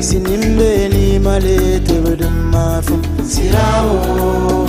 Sinimbe 0.00 0.88
ni 0.88 1.18
malete 1.18 1.94
bedum 2.04 2.36
mafum 2.52 3.02
Sirao 3.26 4.68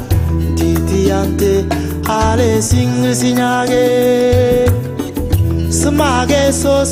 ale 2.41 2.61
sing 2.61 2.93
sinyage 3.19 3.85
smage 5.79 6.43
sos 6.61 6.91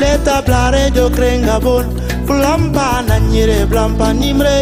leta 0.00 0.36
blare 0.46 0.84
jo 0.96 1.06
krenga 1.16 1.56
bon 1.64 1.86
plampa 2.28 2.86
na 3.08 3.16
nyire 3.30 3.58
plampa 3.72 4.08
nimre 4.20 4.56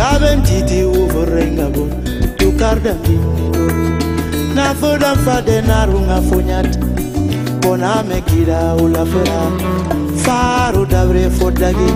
gaben 0.00 0.42
titi 0.46 0.80
uvorenga 1.00 1.66
bon 1.74 1.90
tu 2.38 2.48
karda 2.60 2.94
na 4.56 4.66
foda 4.80 5.12
fade 5.24 5.56
narunga 5.70 6.18
fonyat 6.28 6.70
bona 7.62 7.94
mekira 8.10 8.60
ulafera 8.84 9.40
faru 10.24 10.84
dabre 10.94 11.24
fodage 11.38 11.90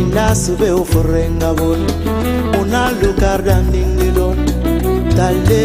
inda 0.00 0.26
sube 0.42 0.68
uforenga 0.82 1.52
bon 1.60 1.80
una 2.60 2.82
lugar 3.00 3.38
dandingilon 3.48 4.38
talle 5.16 5.64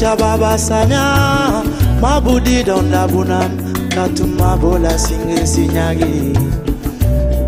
sigacha 0.00 0.16
baba 0.16 0.56
sanya 0.58 1.62
mabudi 2.00 2.64
donda 2.64 3.06
bunam 3.06 3.52
katuma 3.90 4.56
bola 4.58 4.98
singe 4.98 5.44
sinyagi. 5.46 6.32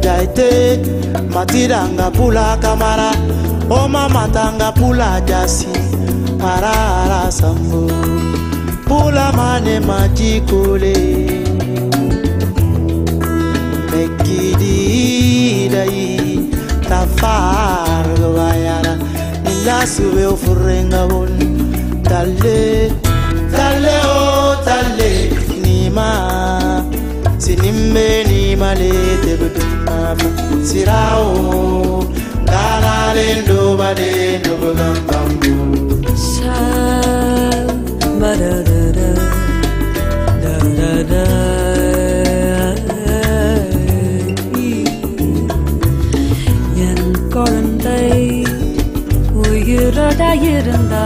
Jaite 0.02 0.78
matiranga 1.32 2.10
pula 2.12 2.56
kamara 2.60 3.10
oma 3.70 4.08
matanga 4.08 4.72
pula 4.74 5.20
jasi 5.26 5.72
parara 6.38 7.32
sambo 7.32 7.88
pula 8.86 9.32
mane 9.32 9.80
majikole 9.88 10.96
mekidi 13.90 14.78
dai 15.72 16.38
tafar 16.88 18.06
gayara 18.36 18.94
ninda 19.44 19.86
sube 19.86 20.24
ofrenga 20.34 21.08
bon 21.08 21.41
talé 22.12 22.90
talé 23.56 23.96
o 24.14 24.20
talé 24.66 25.12
ni 25.62 25.78
ma 25.96 26.10
sinimbe 27.44 28.08
ni 28.30 28.42
male 28.62 28.90
tebutuma 29.24 29.98
sira 30.68 31.00
o 31.24 32.04
dalale 32.50 33.26
ndobale 33.42 34.10
ndobogambambu 34.40 35.54
da 38.20 38.32
da 38.40 38.52
da 38.68 39.08
da 40.80 40.92
da 41.12 41.24
குழந்தை 47.34 48.08
உயிரோட 49.42 50.22
இருந்தா 50.50 51.04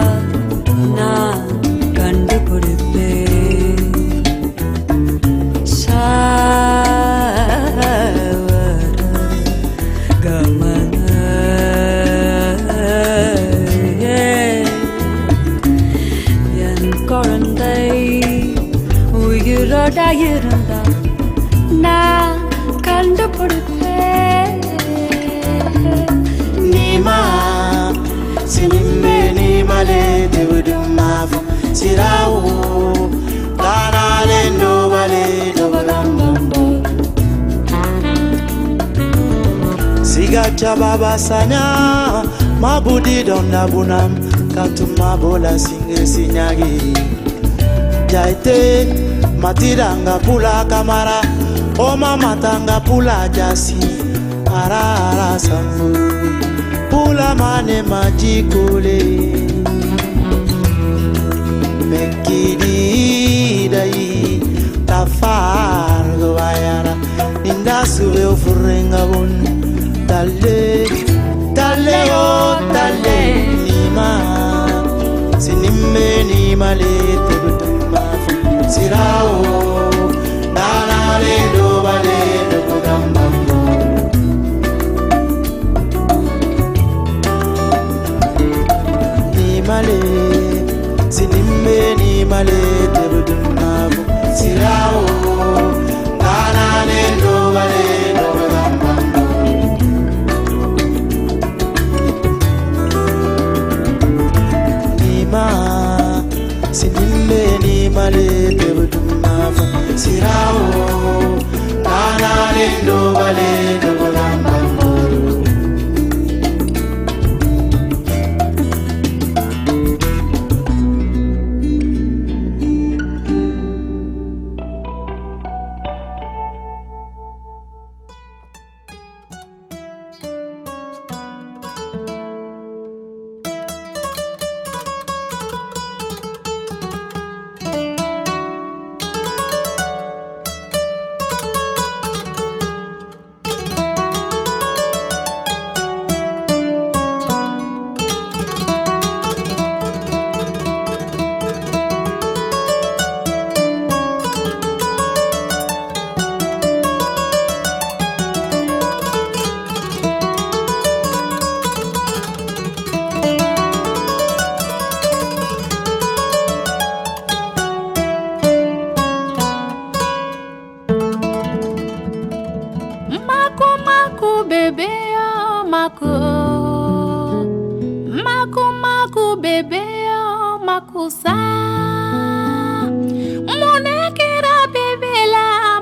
sigacha 40.56 40.76
baba 40.78 41.18
sanya 41.18 42.24
mabudi 42.60 43.22
donda 43.24 43.66
bunam 43.68 44.16
katuma 44.54 45.16
bola 45.20 45.58
singe 45.58 46.06
sinyagi. 46.06 46.94
Jaite 48.08 48.86
matiranga 49.38 50.18
pula 50.24 50.64
kamara 50.68 51.20
oma 51.78 52.16
matanga 52.16 52.80
pula 52.84 53.28
jasi 53.28 53.76
arara 54.46 55.38
sambu. 55.38 55.92
Pula 56.90 57.34
mane 57.34 57.82
majikole 57.82 59.00
mekidi 61.90 63.68
dai 63.68 64.40
tafar 64.86 66.04
gawayara 66.18 66.94
ninda 67.44 67.84
sube 67.86 68.24
ofrenga 68.24 69.02
bon 69.12 69.30
Dale, 70.06 70.86
dale, 71.52 72.10
oh, 72.12 72.58
dale, 72.72 73.18
nima. 73.64 74.10
Sinime, 75.38 76.24
nima, 76.24 76.74
le, 76.74 76.94
te, 77.26 78.70
sirao. 78.70 79.95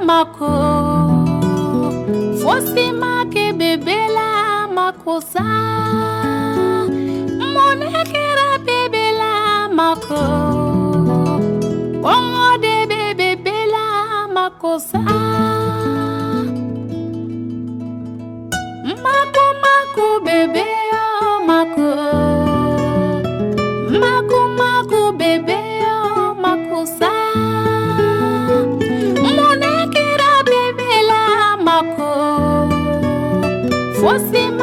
mako. 0.04 0.52
Fosi 2.42 2.92
makebebela 2.92 4.68
makosa. 4.76 5.46
Monekera 7.54 8.50
bebela 8.66 9.32
mako. 9.78 10.24
Kongode 12.04 12.76
bebebela 12.90 13.84
makosa. 14.36 15.00
Must 34.14 34.53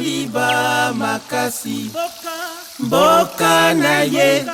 lélé, 0.00 0.26
Moliba 0.26 0.92
Makasi. 0.94 1.90
Mboka 2.78 3.74
na 3.74 4.02
ye, 4.02 4.44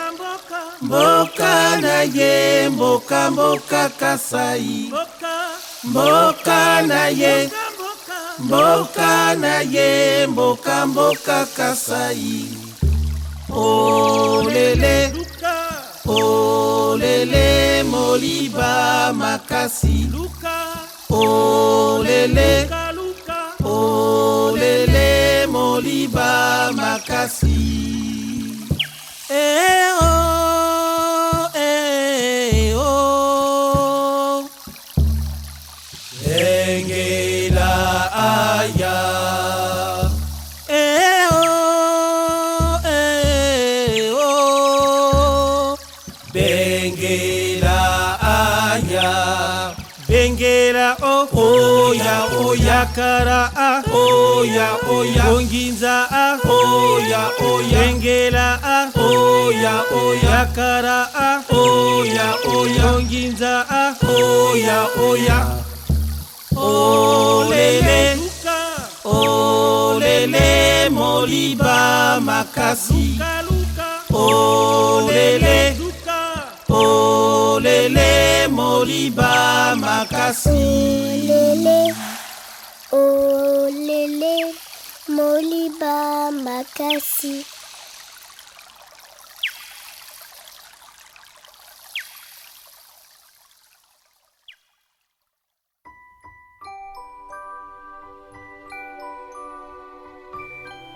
mboka 0.82 1.80
na 1.80 2.03
ye, 2.03 2.68
mboka 2.68 3.30
mboka 3.30 3.88
Kasai. 3.99 4.92
Mboka 5.84 6.82
na 6.86 7.09
ye, 7.09 7.51
mboka 8.38 9.34
na 9.36 9.61
ye, 9.61 10.26
mboka 10.26 10.86
mboka 10.86 11.47
Kasai. 11.57 12.49
Oh 13.51 14.42
lele, 14.53 15.12
oh 16.09 16.97
lele, 16.99 17.82
Moliba 17.84 19.12
Makasi. 19.14 20.11
Oh 21.11 22.03
lele, 22.05 22.68
oh 22.70 22.86
lele, 24.56 25.46
Moliba 25.46 26.70
Makasi. 26.74 27.58
Eh 29.30 29.95
oya 53.16 53.24
kara 53.24 53.50
ah, 53.56 53.82
oya 53.92 54.68
oya. 54.90 55.24
Onginza 55.32 56.06
ah, 56.10 56.36
oya 56.44 57.30
oya. 57.40 57.78
Bengela 57.80 58.58
ah, 58.62 58.90
oya 58.96 59.74
oya. 59.92 60.48
Kara 60.54 61.08
ah, 61.14 61.40
oya 61.50 62.28
oya. 62.52 62.84
Onginza 62.96 63.64
ah, 63.70 63.94
oya 64.04 64.80
oya. 65.00 65.38
Olele. 66.56 68.18
Olele 69.04 70.88
moliba 70.90 72.20
makasi. 72.20 73.18
Olele. 74.12 75.76
Olele 76.68 78.48
moliba 78.48 79.74
makasi. 79.76 81.06
Lélé, 81.26 81.92
molele 83.07 84.36
moliba 85.09 86.30
makasi 86.44 87.44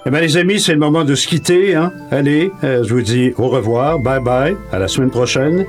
Eh 0.06 0.10
bien, 0.10 0.20
les 0.20 0.36
amis, 0.38 0.58
c'est 0.58 0.72
le 0.72 0.78
moment 0.78 1.04
de 1.04 1.14
se 1.14 1.28
quitter. 1.28 1.74
Hein. 1.74 1.92
Allez, 2.10 2.50
euh, 2.64 2.82
je 2.84 2.94
vous 2.94 3.02
dis 3.02 3.32
au 3.36 3.48
revoir, 3.48 3.98
bye 3.98 4.20
bye, 4.20 4.56
à 4.72 4.78
la 4.78 4.88
semaine 4.88 5.10
prochaine. 5.10 5.66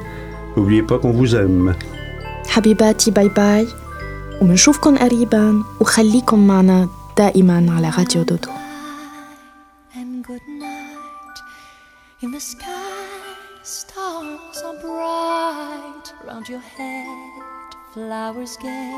N'oubliez 0.55 0.83
pas 0.83 0.97
qu'on 0.97 1.11
vous 1.11 1.35
aime. 1.35 1.75
Habibati, 2.55 3.11
bye 3.11 3.29
bye. 3.29 3.67
ومنشوفكن 4.41 4.97
قريبا 4.97 5.63
وخليكن 5.81 6.47
معنا 6.47 6.87
دائما 7.17 7.65
على 7.69 7.89
راديو 7.97 8.23
دودو. 8.23 8.51
In 12.23 12.31
the 12.31 12.39
sky, 12.39 13.01
stars 13.63 14.57
are 14.67 14.77
bright. 14.85 16.05
Round 16.27 16.47
your 16.53 16.65
head, 16.77 17.69
flowers 17.93 18.55
gay. 18.57 18.93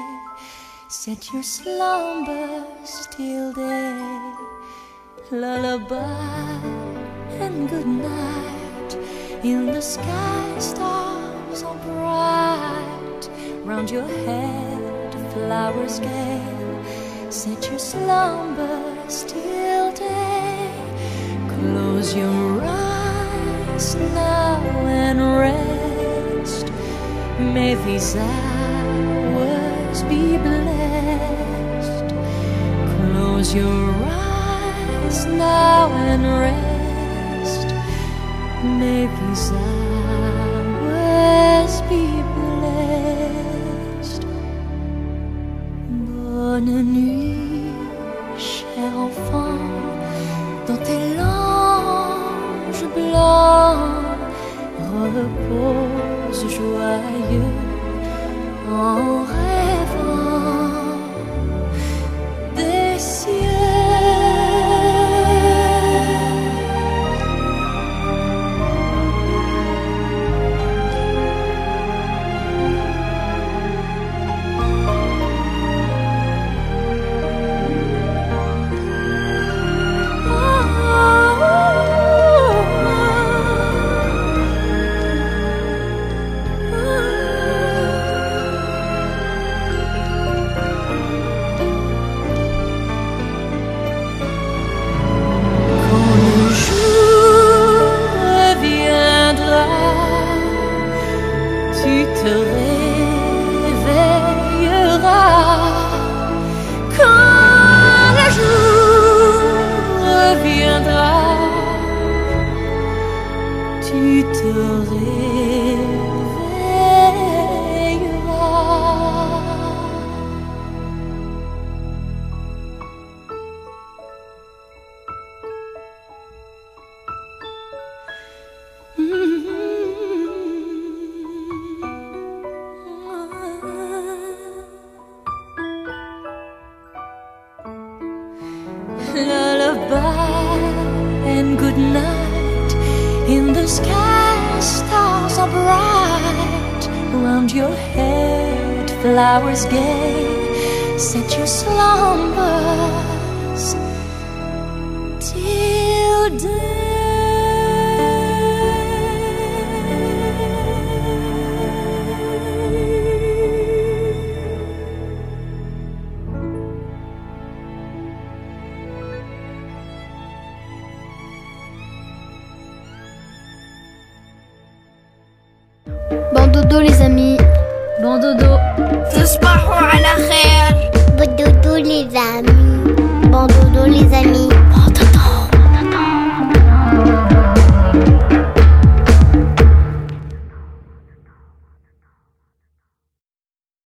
Set 0.89 1.21
your 1.33 1.45
slumbers 1.55 2.93
till 3.15 3.47
day. 3.53 4.01
Lullaby 5.41 6.59
and 7.43 7.57
good 7.73 7.89
night. 8.11 8.91
In 9.51 9.61
the 9.75 9.83
sky, 9.93 10.45
stars 10.71 11.59
are 11.69 11.79
bright. 11.87 13.23
Round 13.69 13.87
your 13.97 14.09
head, 14.25 14.72
flowers 15.33 15.99
gay. 15.99 16.41
Set 17.29 17.69
your 17.69 17.79
slumbers 17.79 19.23
till 19.23 19.91
day. 19.93 20.71
Close 21.55 22.15
your 22.15 22.61
eyes 22.61 23.95
now 23.95 24.61
and 25.03 25.19
rest. 25.45 26.67
May 27.39 27.73
these 27.85 28.15
hours 28.15 30.03
be 30.03 30.37
blessed. 30.37 32.07
Close 32.95 33.55
your 33.55 33.89
eyes 34.05 35.25
now 35.25 35.89
and 36.11 36.23
rest. 36.45 37.67
May 38.63 39.07
these 39.07 39.51
hours 39.51 39.82
Bonne 46.53 46.83
nuit, 46.83 47.73
cher 48.37 48.91
enfant, 48.95 49.57
dans 50.67 50.77
tes 50.77 51.17
langes 51.17 52.85
blancs, 52.93 53.79
repose 55.15 56.45
joyeux 56.47 57.55